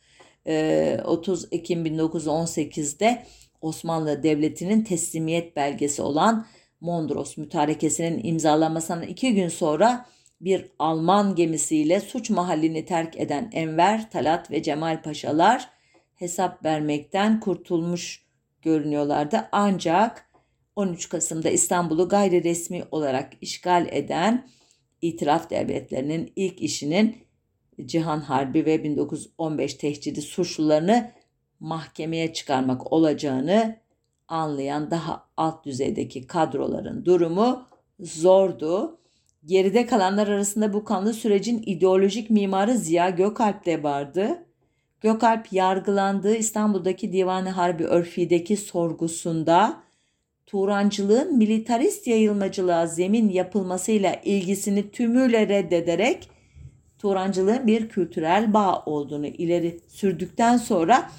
30 1.04 1.44
e, 1.44 1.46
Ekim 1.56 1.86
1918'de 1.86 3.26
Osmanlı 3.60 4.22
Devleti'nin 4.22 4.84
teslimiyet 4.84 5.56
belgesi 5.56 6.02
olan 6.02 6.46
Mondros 6.80 7.36
Mütarekesi'nin 7.36 8.20
imzalanmasından 8.24 9.02
iki 9.02 9.34
gün 9.34 9.48
sonra 9.48 10.06
bir 10.40 10.72
Alman 10.78 11.34
gemisiyle 11.34 12.00
suç 12.00 12.30
mahallini 12.30 12.84
terk 12.84 13.20
eden 13.20 13.50
Enver, 13.52 14.10
Talat 14.10 14.50
ve 14.50 14.62
Cemal 14.62 15.02
Paşalar 15.02 15.68
hesap 16.14 16.64
vermekten 16.64 17.40
kurtulmuş 17.40 18.27
görünüyorlardı. 18.68 19.48
Ancak 19.52 20.30
13 20.76 21.08
Kasım'da 21.08 21.50
İstanbul'u 21.50 22.08
gayri 22.08 22.44
resmi 22.44 22.84
olarak 22.90 23.32
işgal 23.40 23.86
eden 23.90 24.48
itiraf 25.02 25.50
devletlerinin 25.50 26.32
ilk 26.36 26.60
işinin 26.60 27.16
Cihan 27.84 28.20
Harbi 28.20 28.66
ve 28.66 28.84
1915 28.84 29.74
tehcidi 29.74 30.22
suçlularını 30.22 31.10
mahkemeye 31.60 32.32
çıkarmak 32.32 32.92
olacağını 32.92 33.76
anlayan 34.28 34.90
daha 34.90 35.28
alt 35.36 35.64
düzeydeki 35.64 36.26
kadroların 36.26 37.04
durumu 37.04 37.68
zordu. 38.00 38.98
Geride 39.44 39.86
kalanlar 39.86 40.28
arasında 40.28 40.72
bu 40.72 40.84
kanlı 40.84 41.14
sürecin 41.14 41.62
ideolojik 41.66 42.30
mimarı 42.30 42.74
Ziya 42.74 43.10
Gökalp 43.10 43.66
de 43.66 43.82
vardı. 43.82 44.47
Gökalp 45.00 45.52
yargılandığı 45.52 46.34
İstanbul'daki 46.34 47.12
Divan-ı 47.12 47.50
Harbi 47.50 47.84
Örfi'deki 47.84 48.56
sorgusunda 48.56 49.82
Turancılığın 50.46 51.36
militarist 51.36 52.06
yayılmacılığa 52.06 52.86
zemin 52.86 53.28
yapılmasıyla 53.28 54.14
ilgisini 54.24 54.90
tümüyle 54.90 55.48
reddederek 55.48 56.28
Turancılığın 56.98 57.66
bir 57.66 57.88
kültürel 57.88 58.54
bağ 58.54 58.82
olduğunu 58.86 59.26
ileri 59.26 59.80
sürdükten 59.88 60.56
sonra 60.56 61.10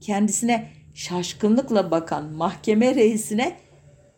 kendisine 0.00 0.68
şaşkınlıkla 0.94 1.90
bakan 1.90 2.24
mahkeme 2.32 2.94
reisine 2.94 3.56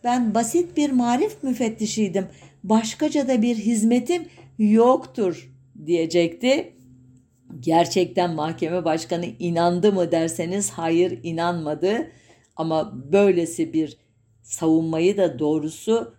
ben 0.05 0.35
basit 0.35 0.77
bir 0.77 0.91
marif 0.91 1.43
müfettişiydim. 1.43 2.27
Başkaca 2.65 3.29
da 3.29 3.43
bir 3.43 3.57
hizmetim 3.57 4.23
yoktur 4.59 5.51
diyecekti. 5.87 6.73
Gerçekten 7.61 8.35
mahkeme 8.35 8.85
başkanı 8.85 9.27
inandı 9.39 9.93
mı 9.93 10.13
derseniz 10.13 10.71
hayır 10.71 11.21
inanmadı. 11.23 12.11
Ama 12.57 12.93
böylesi 13.13 13.73
bir 13.73 13.97
savunmayı 14.43 15.17
da 15.17 15.39
doğrusu 15.39 16.15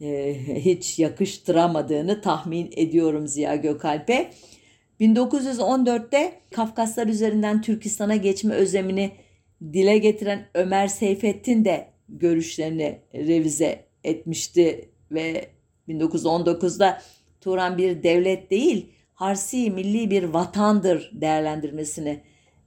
e, 0.00 0.36
hiç 0.64 0.98
yakıştıramadığını 0.98 2.20
tahmin 2.20 2.70
ediyorum 2.76 3.28
Ziya 3.28 3.56
Gökalp'e. 3.56 4.30
1914'te 5.00 6.40
Kafkaslar 6.50 7.06
üzerinden 7.06 7.62
Türkistan'a 7.62 8.16
geçme 8.16 8.54
özlemini 8.54 9.12
dile 9.72 9.98
getiren 9.98 10.46
Ömer 10.54 10.88
Seyfettin 10.88 11.64
de 11.64 11.90
görüşlerini 12.08 13.00
revize 13.14 13.84
etmişti 14.04 14.88
ve 15.10 15.46
1919'da 15.88 17.02
Turan 17.40 17.78
bir 17.78 18.02
devlet 18.02 18.50
değil, 18.50 18.86
Harsi 19.20 19.70
milli 19.70 20.10
bir 20.10 20.24
vatandır 20.24 21.10
değerlendirmesini 21.14 22.20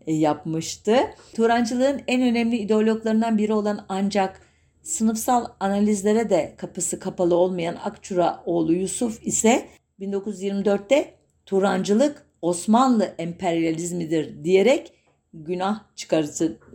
e, 0.08 0.14
yapmıştı. 0.14 0.98
Turancılığın 1.36 2.02
en 2.08 2.22
önemli 2.22 2.58
ideologlarından 2.58 3.38
biri 3.38 3.54
olan 3.54 3.86
ancak 3.90 4.42
sınıfsal 4.82 5.46
analizlere 5.60 6.30
de 6.30 6.54
kapısı 6.58 7.00
kapalı 7.00 7.36
olmayan 7.36 7.76
Akçura 7.76 8.44
oğlu 8.46 8.74
Yusuf 8.74 9.28
ise 9.28 9.68
1924'te 10.00 11.14
Turancılık 11.46 12.26
Osmanlı 12.42 13.16
emperyalizmidir 13.18 14.44
diyerek 14.44 14.94
günah 15.34 15.84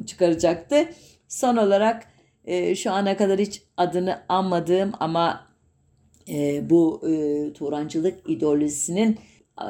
çıkaracaktı. 0.07 0.89
Son 1.29 1.57
olarak 1.57 2.05
e, 2.45 2.75
şu 2.75 2.93
ana 2.93 3.17
kadar 3.17 3.39
hiç 3.39 3.63
adını 3.77 4.23
anmadığım 4.29 4.93
ama 5.01 5.47
e, 6.29 6.71
bu 6.71 7.03
e, 7.09 7.53
Turancılık 7.53 8.31
ideolojisinin 8.31 9.19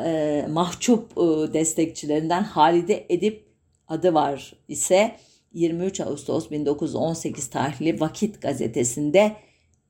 e, 0.05 0.47
mahcup 0.51 1.13
e, 1.13 1.53
destekçilerinden 1.53 2.43
Halide 2.43 3.07
Edip 3.09 3.49
adı 3.89 4.15
var 4.15 4.55
ise 4.69 5.17
23 5.53 6.01
Ağustos 6.01 6.51
1918 6.51 7.51
tarihli 7.51 8.01
Vakit 8.01 8.43
gazetesinde 8.43 9.37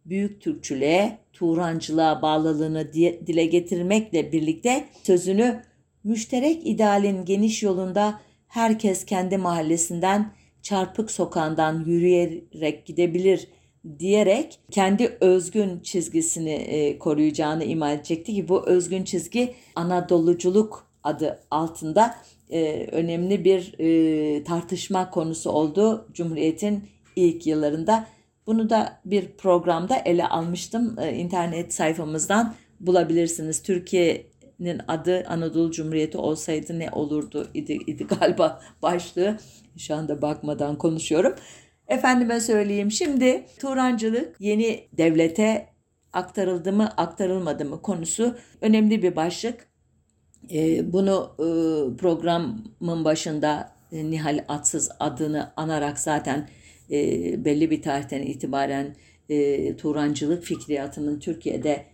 Büyük 0.05 0.41
Türkçülüğe, 0.41 1.19
Turancılığa 1.33 2.23
bağlılığını 2.23 2.93
dile 3.27 3.47
getirmekle 3.47 4.33
birlikte 4.33 4.85
sözünü 5.03 5.63
müşterek 6.05 6.67
idealin 6.67 7.25
geniş 7.25 7.63
yolunda 7.63 8.21
herkes 8.47 9.05
kendi 9.05 9.37
mahallesinden 9.37 10.33
çarpık 10.63 11.11
sokağından 11.11 11.85
yürüyerek 11.87 12.87
gidebilir 12.87 13.49
diyerek 13.99 14.59
kendi 14.71 15.17
özgün 15.21 15.81
çizgisini 15.81 16.53
e, 16.53 16.99
koruyacağını 16.99 17.65
ima 17.65 17.91
edecekti 17.91 18.35
ki 18.35 18.49
bu 18.49 18.67
özgün 18.67 19.05
çizgi 19.05 19.55
Anadoluculuk 19.77 20.87
adı 21.05 21.41
altında 21.51 22.15
e, 22.51 22.87
önemli 22.93 23.45
bir 23.45 23.75
e, 23.79 24.45
tartışma 24.45 25.11
konusu 25.11 25.51
oldu 25.51 26.09
Cumhuriyet'in 26.13 26.85
ilk 27.17 27.47
yıllarında. 27.47 28.07
Bunu 28.47 28.71
da 28.71 29.01
bir 29.05 29.33
programda 29.33 29.97
ele 29.97 30.29
almıştım. 30.29 30.97
İnternet 31.15 31.75
sayfamızdan 31.75 32.55
bulabilirsiniz. 32.81 33.63
Türkiye'nin 33.63 34.81
adı 34.89 35.25
Anadolu 35.29 35.71
Cumhuriyeti 35.71 36.19
olsaydı 36.19 36.79
ne 36.79 36.91
olurdu 36.91 37.49
idi, 37.55 37.73
idi 37.73 38.07
galiba 38.07 38.61
başlığı. 38.83 39.39
Şu 39.77 39.95
anda 39.95 40.23
bakmadan 40.23 40.79
konuşuyorum. 40.79 41.35
Efendime 41.89 42.41
söyleyeyim 42.41 42.91
şimdi 42.91 43.47
Turancılık 43.61 44.41
yeni 44.41 44.89
devlete 44.93 45.69
aktarıldı 46.13 46.73
mı 46.73 46.89
aktarılmadı 46.97 47.65
mı 47.65 47.83
konusu 47.83 48.37
önemli 48.61 49.03
bir 49.03 49.17
başlık. 49.17 49.69
E, 50.53 50.93
bunu 50.93 51.35
e, 51.39 51.47
programın 51.97 53.05
başında 53.05 53.73
e, 53.93 54.11
Nihal 54.11 54.45
Atsız 54.49 54.91
adını 55.01 55.53
anarak 55.57 55.99
zaten 55.99 56.49
e, 56.91 56.95
belli 57.45 57.71
bir 57.71 57.83
tarihten 57.83 58.23
itibaren 58.23 58.97
e, 59.29 59.77
Turancılık 59.77 60.45
fikriyatının 60.45 61.19
Türkiye'de 61.19 61.85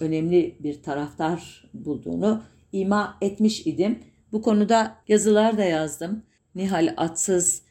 önemli 0.00 0.56
bir 0.60 0.82
taraftar 0.82 1.70
bulduğunu 1.74 2.42
ima 2.72 3.18
etmiş 3.20 3.66
idim. 3.66 3.98
Bu 4.32 4.42
konuda 4.42 4.96
yazılar 5.08 5.58
da 5.58 5.64
yazdım. 5.64 6.22
Nihal 6.54 6.94
Atsız 6.96 7.62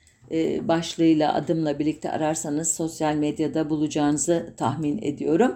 başlığıyla 0.67 1.33
adımla 1.33 1.79
birlikte 1.79 2.11
ararsanız 2.11 2.73
sosyal 2.73 3.15
medyada 3.15 3.69
bulacağınızı 3.69 4.53
tahmin 4.57 5.01
ediyorum. 5.01 5.55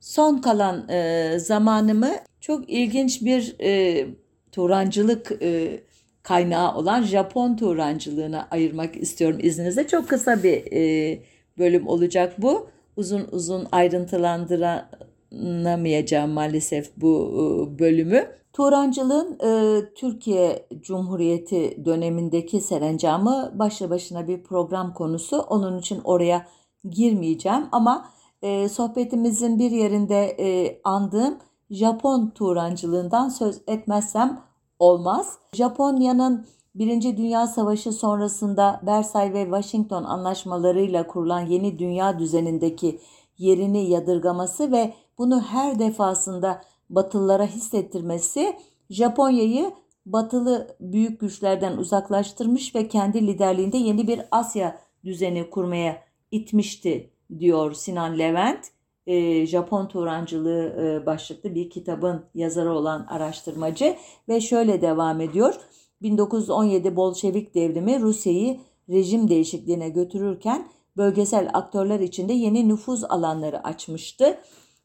Son 0.00 0.38
kalan 0.38 0.88
e, 0.88 1.38
zamanımı 1.38 2.10
çok 2.40 2.70
ilginç 2.70 3.22
bir 3.22 3.56
e, 3.60 4.06
Turancılık 4.52 5.32
e, 5.42 5.80
kaynağı 6.22 6.74
olan 6.74 7.02
Japon 7.02 7.56
Turancılığına 7.56 8.48
ayırmak 8.50 8.96
istiyorum 8.96 9.38
izninizle. 9.42 9.86
Çok 9.86 10.08
kısa 10.08 10.42
bir 10.42 10.72
e, 10.72 11.18
bölüm 11.58 11.86
olacak 11.86 12.34
bu. 12.38 12.70
Uzun 12.96 13.28
uzun 13.32 13.66
ayrıntılandıramayacağım 13.72 16.30
maalesef 16.30 16.90
bu 16.96 17.32
e, 17.34 17.38
bölümü. 17.78 18.26
Turancılığın 18.56 19.38
e, 19.44 19.80
Türkiye 19.94 20.68
Cumhuriyeti 20.80 21.84
dönemindeki 21.84 22.60
serencamı 22.60 23.52
başlı 23.54 23.90
başına 23.90 24.28
bir 24.28 24.42
program 24.42 24.94
konusu. 24.94 25.38
Onun 25.38 25.78
için 25.78 26.00
oraya 26.04 26.46
girmeyeceğim 26.90 27.66
ama 27.72 28.08
e, 28.42 28.68
sohbetimizin 28.68 29.58
bir 29.58 29.70
yerinde 29.70 30.36
e, 30.40 30.80
andığım 30.84 31.38
Japon 31.70 32.30
Turancılığından 32.30 33.28
söz 33.28 33.60
etmezsem 33.66 34.40
olmaz. 34.78 35.38
Japonya'nın 35.52 36.46
Birinci 36.74 37.16
Dünya 37.16 37.46
Savaşı 37.46 37.92
sonrasında 37.92 38.80
Versay 38.86 39.32
ve 39.32 39.44
Washington 39.44 40.04
anlaşmalarıyla 40.04 41.06
kurulan 41.06 41.40
yeni 41.40 41.78
dünya 41.78 42.18
düzenindeki 42.18 43.00
yerini 43.38 43.90
yadırgaması 43.90 44.72
ve 44.72 44.94
bunu 45.18 45.40
her 45.40 45.78
defasında 45.78 46.60
Batılılara 46.90 47.46
hissettirmesi 47.46 48.56
Japonya'yı 48.90 49.72
batılı 50.06 50.76
büyük 50.80 51.20
güçlerden 51.20 51.76
uzaklaştırmış 51.76 52.74
ve 52.74 52.88
kendi 52.88 53.26
liderliğinde 53.26 53.76
yeni 53.76 54.08
bir 54.08 54.20
Asya 54.30 54.78
düzeni 55.04 55.50
kurmaya 55.50 56.02
itmişti 56.30 57.10
diyor 57.38 57.72
Sinan 57.72 58.18
Levent. 58.18 58.66
E, 59.06 59.46
Japon 59.46 59.88
Turancılığı 59.88 60.76
e, 60.80 61.06
başlıklı 61.06 61.54
bir 61.54 61.70
kitabın 61.70 62.24
yazarı 62.34 62.72
olan 62.72 63.06
araştırmacı 63.08 63.96
ve 64.28 64.40
şöyle 64.40 64.82
devam 64.82 65.20
ediyor. 65.20 65.54
1917 66.02 66.96
Bolşevik 66.96 67.54
devrimi 67.54 68.00
Rusya'yı 68.00 68.60
rejim 68.88 69.28
değişikliğine 69.28 69.88
götürürken 69.88 70.68
bölgesel 70.96 71.50
aktörler 71.52 72.00
içinde 72.00 72.32
yeni 72.32 72.68
nüfuz 72.68 73.04
alanları 73.04 73.64
açmıştı 73.64 74.38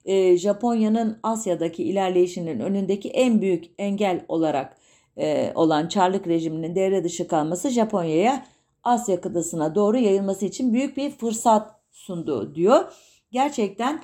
e, 0.06 0.38
Japonya'nın 0.38 1.20
Asya'daki 1.24 1.84
ilerleyişinin 1.84 2.60
önündeki 2.60 3.10
en 3.10 3.42
büyük 3.42 3.66
engel 3.78 4.26
olarak 4.28 4.78
e, 5.18 5.52
olan 5.56 5.88
Çarlık 5.88 6.28
rejiminin 6.28 6.76
devre 6.76 7.04
dışı 7.04 7.28
kalması 7.28 7.70
Japonya'ya 7.70 8.46
Asya 8.84 9.22
kıtasına 9.22 9.76
doğru 9.76 9.98
yayılması 9.98 10.46
için 10.46 10.74
büyük 10.74 10.98
bir 10.98 11.10
fırsat 11.10 11.76
sundu 11.92 12.56
diyor. 12.56 12.94
Gerçekten 13.32 14.02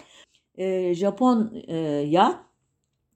e, 0.58 0.94
Japonya 0.94 2.48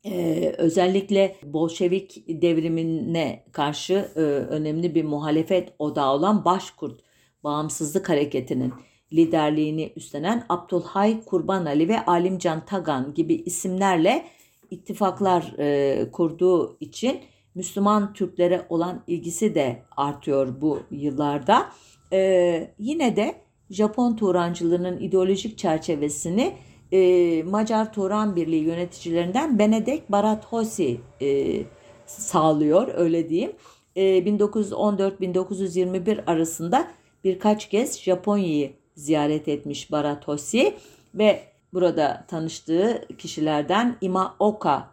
e, 0.06 0.54
özellikle 0.58 1.36
Bolşevik 1.44 2.24
devrimine 2.28 3.46
karşı 3.52 3.94
e, 4.16 4.20
önemli 4.22 4.96
bir 4.96 5.04
muhalefet 5.04 5.74
odağı 5.80 6.14
olan 6.14 6.46
Başkurt 6.46 7.02
Bağımsızlık 7.44 8.10
Hareketi'nin 8.10 8.74
liderliğini 9.14 9.94
üstlenen 9.96 10.46
Abdülhay 10.50 11.24
Kurban 11.26 11.66
Ali 11.66 11.88
ve 11.88 12.06
Alimcan 12.06 12.66
Tagan 12.66 13.14
gibi 13.14 13.34
isimlerle 13.34 14.26
ittifaklar 14.72 15.54
e, 15.60 16.12
kurduğu 16.12 16.78
için 16.80 17.20
Müslüman 17.56 18.14
Türklere 18.14 18.66
olan 18.70 19.04
ilgisi 19.08 19.56
de 19.56 19.82
artıyor 19.98 20.62
bu 20.62 20.80
yıllarda. 20.92 21.70
E, 22.14 22.74
yine 22.80 23.16
de 23.16 23.36
Japon 23.70 24.16
Turancılığının 24.16 25.00
ideolojik 25.00 25.58
çerçevesini 25.58 26.54
e, 26.92 27.44
Macar 27.44 27.94
Turan 27.94 28.36
Birliği 28.36 28.64
yöneticilerinden 28.64 29.60
Benedek 29.60 30.12
Barathosi 30.12 31.00
e, 31.22 31.62
sağlıyor 32.06 32.88
öyle 32.96 33.30
diyeyim. 33.30 33.52
1914-1921 33.96 36.26
arasında 36.26 36.92
birkaç 37.24 37.70
kez 37.70 38.02
Japonya'yı 38.02 38.81
ziyaret 38.96 39.48
etmiş 39.48 39.92
Baratoshi 39.92 40.76
ve 41.16 41.44
burada 41.74 42.26
tanıştığı 42.28 43.08
kişilerden 43.18 43.96
Imaoka 44.02 44.90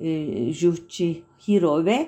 e, 0.00 0.52
Juchihiro 0.52 1.84
ve 1.84 2.06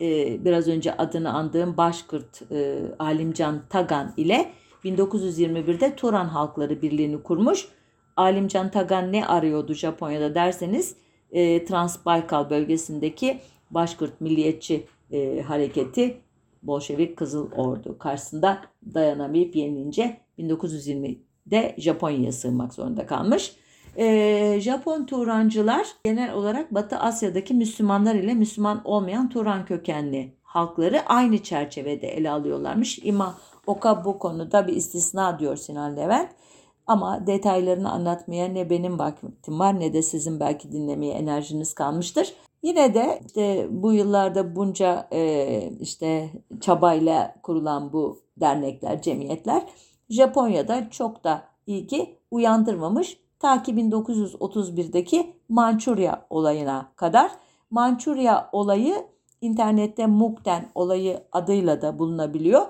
e, 0.00 0.44
biraz 0.44 0.68
önce 0.68 0.96
adını 0.96 1.32
andığım 1.32 1.76
Başkırt 1.76 2.42
e, 2.52 2.78
Alimcan 2.98 3.62
Tagan 3.68 4.14
ile 4.16 4.52
1921'de 4.84 5.96
Turan 5.96 6.26
Halkları 6.26 6.82
Birliği'ni 6.82 7.22
kurmuş. 7.22 7.68
Alimcan 8.16 8.70
Tagan 8.70 9.12
ne 9.12 9.26
arıyordu 9.26 9.74
Japonya'da 9.74 10.34
derseniz 10.34 10.96
e, 11.32 11.64
Transbaykal 11.64 12.50
bölgesindeki 12.50 13.40
Başkırt 13.70 14.20
Milliyetçi 14.20 14.86
e, 15.12 15.42
Hareketi 15.42 16.16
Bolşevik 16.62 17.16
Kızıl 17.16 17.52
Ordu 17.52 17.98
karşısında 17.98 18.62
dayanamayıp 18.94 19.56
yenilince 19.56 20.20
1920'de 20.38 21.74
Japonya'ya 21.78 22.32
sığınmak 22.32 22.74
zorunda 22.74 23.06
kalmış. 23.06 23.56
E, 23.96 24.60
Japon 24.60 25.06
Turancılar 25.06 25.86
genel 26.04 26.34
olarak 26.34 26.74
Batı 26.74 26.96
Asya'daki 26.96 27.54
Müslümanlar 27.54 28.14
ile 28.14 28.34
Müslüman 28.34 28.80
olmayan 28.84 29.28
Turan 29.28 29.64
kökenli 29.64 30.32
halkları 30.42 31.06
aynı 31.06 31.42
çerçevede 31.42 32.08
ele 32.08 32.30
alıyorlarmış. 32.30 32.98
İma 33.02 33.38
Oka 33.66 34.04
bu 34.04 34.18
konuda 34.18 34.66
bir 34.66 34.76
istisna 34.76 35.38
diyor 35.38 35.56
Sinan 35.56 35.96
Levent. 35.96 36.30
Ama 36.86 37.26
detaylarını 37.26 37.90
anlatmaya 37.90 38.48
ne 38.48 38.70
benim 38.70 38.98
vaktim 38.98 39.58
var 39.58 39.80
ne 39.80 39.92
de 39.92 40.02
sizin 40.02 40.40
belki 40.40 40.72
dinlemeye 40.72 41.14
enerjiniz 41.14 41.74
kalmıştır. 41.74 42.34
Yine 42.62 42.94
de 42.94 43.20
işte 43.26 43.66
bu 43.70 43.92
yıllarda 43.92 44.56
bunca 44.56 45.08
e, 45.12 45.70
işte 45.80 46.30
çabayla 46.60 47.34
kurulan 47.42 47.92
bu 47.92 48.20
dernekler, 48.40 49.02
cemiyetler 49.02 49.62
Japonya'da 50.10 50.90
çok 50.90 51.24
da 51.24 51.44
ilgi 51.66 52.18
uyandırmamış. 52.30 53.18
Ta 53.38 53.62
ki 53.62 53.72
1931'deki 53.72 55.36
Mançurya 55.48 56.26
olayına 56.30 56.92
kadar. 56.96 57.30
Mançurya 57.70 58.48
olayı 58.52 58.94
internette 59.40 60.06
Mukden 60.06 60.70
olayı 60.74 61.24
adıyla 61.32 61.82
da 61.82 61.98
bulunabiliyor. 61.98 62.66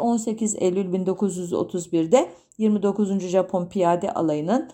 18 0.00 0.54
e, 0.54 0.58
Eylül 0.58 0.94
1931'de 0.94 2.30
29. 2.58 3.20
Japon 3.20 3.66
Piyade 3.66 4.14
Alayı'nın 4.14 4.70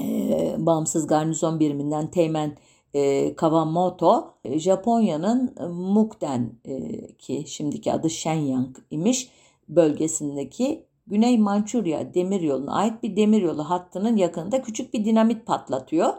e, 0.00 0.54
bağımsız 0.58 1.06
garnizon 1.06 1.60
biriminden 1.60 2.10
Teğmen 2.10 2.56
e, 2.94 3.34
Kawamoto 3.36 4.34
e, 4.44 4.58
Japonya'nın 4.58 5.54
Mukden 5.70 6.52
e, 6.64 7.06
ki 7.16 7.44
şimdiki 7.46 7.92
adı 7.92 8.10
Shenyang 8.10 8.76
imiş 8.90 9.30
bölgesindeki 9.68 10.86
Güney 11.06 11.38
Mançurya 11.38 12.14
demiryoluna 12.14 12.74
ait 12.74 13.02
bir 13.02 13.16
demiryolu 13.16 13.70
hattının 13.70 14.16
yakınında 14.16 14.62
küçük 14.62 14.94
bir 14.94 15.04
dinamit 15.04 15.46
patlatıyor. 15.46 16.14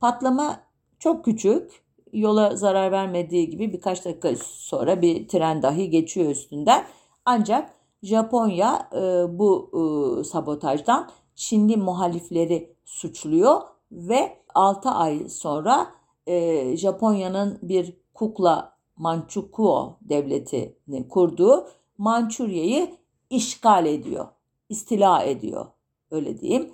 Patlama 0.00 0.60
çok 0.98 1.24
küçük. 1.24 1.86
Yola 2.12 2.56
zarar 2.56 2.92
vermediği 2.92 3.50
gibi 3.50 3.72
birkaç 3.72 4.04
dakika 4.04 4.32
sonra 4.46 5.02
bir 5.02 5.28
tren 5.28 5.62
dahi 5.62 5.90
geçiyor 5.90 6.30
üstünden. 6.30 6.84
Ancak 7.24 7.70
Japonya 8.02 8.88
e, 8.92 8.98
bu 9.38 9.70
e, 9.72 10.24
sabotajdan 10.24 11.10
Çinli 11.34 11.76
muhalifleri 11.76 12.76
suçluyor 12.84 13.60
ve 13.92 14.38
6 14.54 14.90
ay 14.90 15.28
sonra 15.28 15.86
e, 16.26 16.76
Japonya'nın 16.76 17.58
bir 17.62 17.96
kukla 18.14 18.76
Manchukuo 18.96 19.98
devletini 20.00 21.08
kurduğu 21.08 21.68
Mançurya'yı 21.98 22.96
işgal 23.30 23.86
ediyor, 23.86 24.26
istila 24.68 25.22
ediyor 25.22 25.66
öyle 26.10 26.40
diyeyim. 26.40 26.72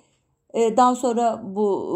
E, 0.55 0.76
daha 0.76 0.94
sonra 0.94 1.42
bu 1.44 1.88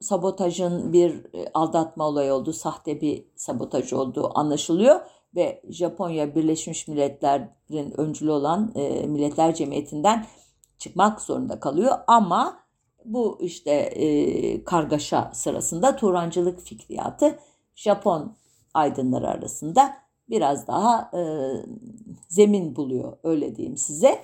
e, 0.00 0.04
sabotajın 0.04 0.92
bir 0.92 1.26
aldatma 1.54 2.08
olayı 2.08 2.32
oldu, 2.34 2.52
sahte 2.52 3.00
bir 3.00 3.24
sabotaj 3.36 3.92
olduğu 3.92 4.38
anlaşılıyor 4.38 5.00
ve 5.36 5.62
Japonya 5.68 6.34
Birleşmiş 6.34 6.88
Milletler'in 6.88 8.00
öncülü 8.00 8.30
olan 8.30 8.72
e, 8.74 9.06
Milletler 9.06 9.54
Cemiyeti'nden 9.54 10.26
çıkmak 10.78 11.20
zorunda 11.20 11.60
kalıyor 11.60 11.98
ama 12.06 12.64
bu 13.04 13.38
işte 13.40 13.70
e, 13.70 14.64
kargaşa 14.64 15.30
sırasında 15.34 15.96
Turancılık 15.96 16.60
fikriyatı 16.60 17.38
Japon 17.74 18.36
aydınları 18.74 19.28
arasında 19.28 20.03
biraz 20.30 20.66
daha 20.66 21.10
e, 21.14 21.22
zemin 22.28 22.76
buluyor 22.76 23.16
öyle 23.22 23.56
diyeyim 23.56 23.76
size. 23.76 24.18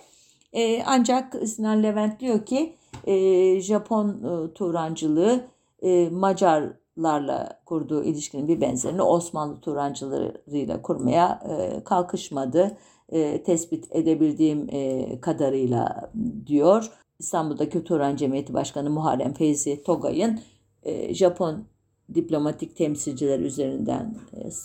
E, 0.53 0.83
ancak 0.83 1.49
Sinan 1.49 1.83
Levent 1.83 2.21
diyor 2.21 2.47
ki 2.47 2.77
e, 3.07 3.61
Japon 3.61 4.09
e, 4.09 4.53
Turancılığı 4.53 5.45
e, 5.83 6.09
Macarlarla 6.09 7.61
kurduğu 7.67 8.05
ilişkinin 8.05 8.49
bir 8.49 8.61
benzerini 8.61 9.03
Osmanlı 9.03 9.61
Turancılarıyla 9.61 10.83
kurmaya 10.83 11.43
e, 11.49 11.85
kalkışmadı. 11.85 12.77
E, 13.09 13.43
tespit 13.43 13.89
edebildiğim 13.91 14.69
e, 14.73 15.07
kadarıyla 15.21 16.13
diyor. 16.47 16.91
İstanbul'daki 17.19 17.85
Turan 17.85 18.17
Cemiyeti 18.17 18.55
Başkanı 18.55 18.91
Muharrem 18.91 19.33
Feyzi 19.33 19.83
Togay'ın 19.83 20.41
e, 20.83 21.15
Japon 21.15 21.65
diplomatik 22.15 22.77
temsilciler 22.77 23.41
üzerinden 23.41 24.15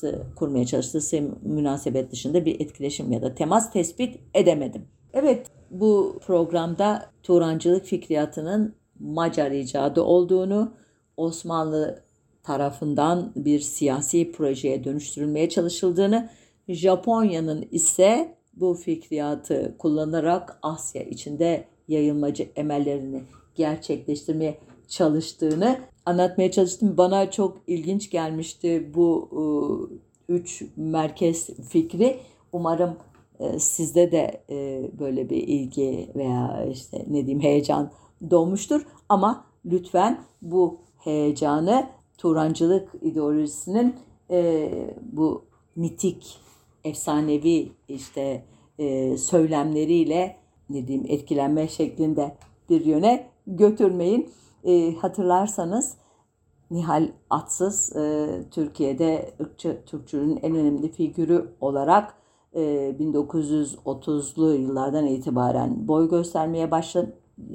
e, 0.03 0.35
kurmaya 0.35 0.65
çalıştığı 0.65 1.21
münasebet 1.41 2.11
dışında 2.11 2.45
bir 2.45 2.59
etkileşim 2.59 3.11
ya 3.11 3.21
da 3.21 3.35
temas 3.35 3.71
tespit 3.71 4.19
edemedim. 4.33 4.85
Evet 5.13 5.47
bu 5.71 6.19
programda 6.25 7.09
Turancılık 7.23 7.85
fikriyatının 7.85 8.75
Macar 8.99 9.51
icadı 9.51 10.01
olduğunu, 10.01 10.73
Osmanlı 11.17 12.03
tarafından 12.43 13.31
bir 13.35 13.59
siyasi 13.59 14.31
projeye 14.31 14.83
dönüştürülmeye 14.83 15.49
çalışıldığını, 15.49 16.29
Japonya'nın 16.67 17.67
ise 17.71 18.35
bu 18.53 18.73
fikriyatı 18.73 19.75
kullanarak 19.77 20.59
Asya 20.61 21.03
içinde 21.03 21.65
yayılmacı 21.87 22.49
emellerini 22.55 23.23
gerçekleştirmeye 23.55 24.57
çalıştığını 24.87 25.79
anlatmaya 26.05 26.51
çalıştım. 26.51 26.97
Bana 26.97 27.31
çok 27.31 27.57
ilginç 27.67 28.09
gelmişti 28.09 28.91
bu 28.95 29.29
e, 29.31 30.33
üç 30.33 30.63
merkez 30.75 31.49
fikri. 31.69 32.19
Umarım 32.51 32.95
e, 33.39 33.59
sizde 33.59 34.11
de 34.11 34.41
e, 34.49 34.89
böyle 34.99 35.29
bir 35.29 35.47
ilgi 35.47 36.09
veya 36.15 36.65
işte 36.71 37.05
ne 37.07 37.25
diyeyim 37.25 37.41
heyecan 37.41 37.91
doğmuştur. 38.31 38.85
Ama 39.09 39.45
lütfen 39.65 40.23
bu 40.41 40.77
heyecanı 40.97 41.89
Turancılık 42.17 42.89
ideolojisinin 43.01 43.95
bu 45.11 45.45
mitik, 45.75 46.37
efsanevi 46.83 47.71
işte 47.87 48.45
söylemleriyle 49.17 50.35
ne 50.69 50.87
diyeyim 50.87 51.05
etkilenme 51.09 51.67
şeklinde 51.67 52.35
bir 52.69 52.85
yöne 52.85 53.27
götürmeyin. 53.47 54.29
E, 54.65 54.95
hatırlarsanız 54.95 55.97
Nihal 56.71 57.11
Atsız 57.29 57.95
e, 57.95 58.27
Türkiye'de 58.51 59.35
ırkçı 59.41 59.81
Türkçülüğün 59.85 60.39
en 60.41 60.55
önemli 60.55 60.91
figürü 60.91 61.55
olarak 61.61 62.13
e, 62.53 62.61
1930'lu 62.99 64.53
yıllardan 64.53 65.05
itibaren 65.05 65.87
boy 65.87 66.09
göstermeye 66.09 66.71
başla, 66.71 67.05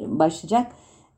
başlayacak. 0.07 0.73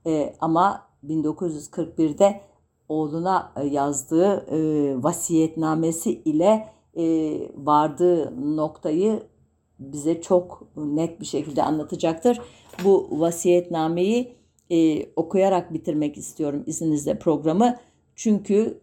E, 0.07 0.35
ama 0.41 0.83
1941'de 1.05 2.41
oğluna 2.89 3.53
yazdığı 3.65 4.47
e, 4.51 4.59
vasiyetnamesi 5.03 6.13
ile 6.13 6.69
e, 6.97 7.05
vardığı 7.57 8.33
noktayı 8.57 9.23
bize 9.79 10.21
çok 10.23 10.63
net 10.77 11.21
bir 11.21 11.27
şekilde 11.27 11.63
anlatacaktır. 11.63 12.41
Bu 12.85 13.09
vasiyetnameyi 13.21 14.42
e, 14.73 15.07
okuyarak 15.17 15.73
bitirmek 15.75 16.17
istiyorum 16.17 16.63
izninizle 16.67 17.19
programı. 17.19 17.77
Çünkü 18.17 18.81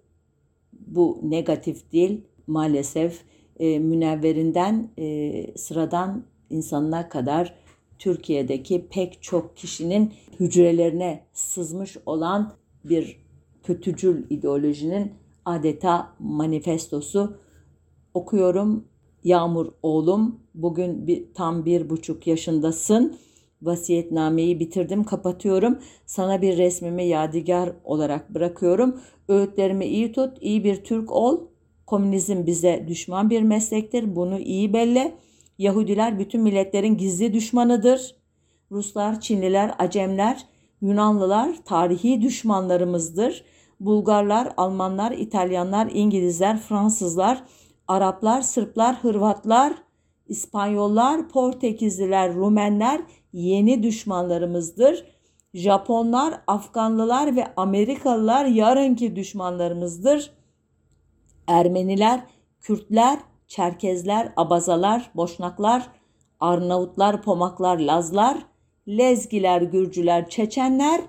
bu 0.74 1.20
negatif 1.24 1.92
değil 1.92 2.22
maalesef 2.48 3.22
e, 3.60 3.80
münevverinden 3.80 4.90
e, 4.98 5.58
sıradan 5.58 6.24
insanına 6.50 7.10
kadar 7.10 7.56
Türkiye'deki 8.00 8.88
pek 8.88 9.24
çok 9.24 9.58
kişinin 9.58 10.14
hücrelerine 10.40 11.24
sızmış 11.34 11.98
olan 12.06 12.54
bir 12.84 13.20
kötücül 13.64 14.26
ideolojinin 14.30 15.14
adeta 15.46 16.14
manifestosu 16.20 17.38
okuyorum. 18.14 18.86
Yağmur 19.24 19.72
oğlum 19.84 20.40
bugün 20.56 21.08
bir, 21.08 21.34
tam 21.34 21.66
bir 21.66 21.90
buçuk 21.90 22.28
yaşındasın 22.28 23.18
Vasiyetnameyi 23.62 24.60
bitirdim, 24.60 25.04
kapatıyorum. 25.04 25.80
Sana 26.06 26.42
bir 26.42 26.58
resmimi 26.58 27.06
yadigar 27.06 27.70
olarak 27.84 28.34
bırakıyorum. 28.34 29.02
Öğütlerimi 29.28 29.86
iyi 29.86 30.12
tut, 30.12 30.38
iyi 30.42 30.64
bir 30.64 30.84
Türk 30.84 31.12
ol. 31.12 31.40
Komünizm 31.86 32.46
bize 32.46 32.86
düşman 32.88 33.30
bir 33.30 33.42
meslektir. 33.42 34.16
Bunu 34.16 34.40
iyi 34.40 34.74
belli. 34.74 35.16
Yahudiler 35.58 36.20
bütün 36.20 36.42
milletlerin 36.42 36.98
gizli 36.98 37.34
düşmanıdır. 37.34 38.16
Ruslar, 38.72 39.22
Çinliler, 39.22 39.76
Acemler, 39.80 40.46
Yunanlılar 40.82 41.56
tarihi 41.66 42.22
düşmanlarımızdır. 42.22 43.44
Bulgarlar, 43.80 44.54
Almanlar, 44.58 45.12
İtalyanlar, 45.12 45.92
İngilizler, 45.94 46.60
Fransızlar, 46.60 47.44
Araplar, 47.88 48.42
Sırplar, 48.42 48.96
Hırvatlar, 48.96 49.74
İspanyollar, 50.28 51.30
Portekizliler, 51.30 52.36
Rumenler 52.36 53.02
yeni 53.34 53.84
düşmanlarımızdır. 53.84 55.06
Japonlar, 55.54 56.42
Afganlılar 56.48 57.36
ve 57.36 57.54
Amerikalılar 57.58 58.46
yarınki 58.46 59.16
düşmanlarımızdır. 59.16 60.32
Ermeniler, 61.48 62.24
Kürtler, 62.62 63.20
Çerkezler, 63.48 64.34
Abazalar, 64.38 65.12
Boşnaklar, 65.16 65.88
Arnavutlar, 66.40 67.22
Pomaklar, 67.22 67.80
Lazlar, 67.80 68.38
Lezgiler, 68.88 69.62
Gürcüler, 69.62 70.30
Çeçenler 70.30 71.02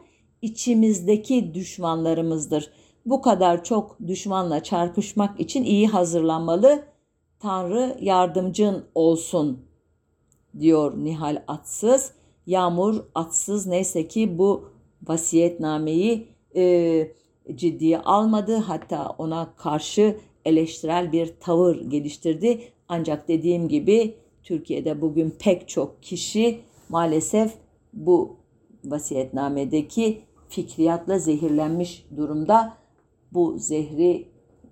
içimizdeki 0.43 1.55
düşmanlarımızdır. 1.55 2.71
Bu 3.07 3.23
kadar 3.23 3.64
çok 3.64 3.97
düşmanla 4.07 4.62
çarpışmak 4.62 5.41
için 5.41 5.64
iyi 5.64 5.89
hazırlanmalı. 5.89 6.85
Tanrı 7.41 7.97
yardımcın 8.01 8.85
olsun 8.95 9.70
diyor 10.59 11.05
Nihal 11.05 11.42
Atsız. 11.48 12.12
Yağmur 12.46 13.05
Atsız 13.14 13.66
neyse 13.66 14.09
ki 14.09 14.38
bu 14.38 14.70
vasiyetnameyi 15.09 16.28
e, 16.57 17.12
ciddiye 17.55 17.98
almadı. 17.98 18.57
Hatta 18.57 19.14
ona 19.18 19.55
karşı 19.57 20.16
eleştirel 20.44 21.12
bir 21.12 21.34
tavır 21.40 21.80
geliştirdi. 21.80 22.61
Ancak 22.88 23.28
dediğim 23.28 23.68
gibi 23.68 24.14
Türkiye'de 24.42 25.01
bugün 25.01 25.30
pek 25.30 25.68
çok 25.68 26.03
kişi 26.03 26.61
maalesef 26.88 27.55
bu 27.92 28.36
vasiyetnamedeki 28.84 30.22
fikriyatla 30.48 31.18
zehirlenmiş 31.18 32.07
durumda. 32.16 32.74
Bu 33.32 33.59
zehri 33.59 34.28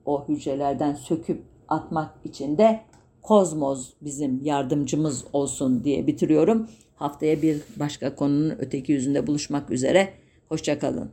o 0.06 0.28
hücrelerden 0.28 0.94
söküp 0.94 1.42
atmak 1.68 2.14
için 2.24 2.58
de 2.58 2.80
kozmoz 3.28 3.92
bizim 4.02 4.44
yardımcımız 4.44 5.24
olsun 5.32 5.84
diye 5.84 6.06
bitiriyorum. 6.06 6.68
Haftaya 6.96 7.42
bir 7.42 7.60
başka 7.76 8.14
konunun 8.14 8.54
öteki 8.58 8.92
yüzünde 8.92 9.26
buluşmak 9.26 9.70
üzere. 9.70 10.08
Hoşçakalın. 10.48 11.10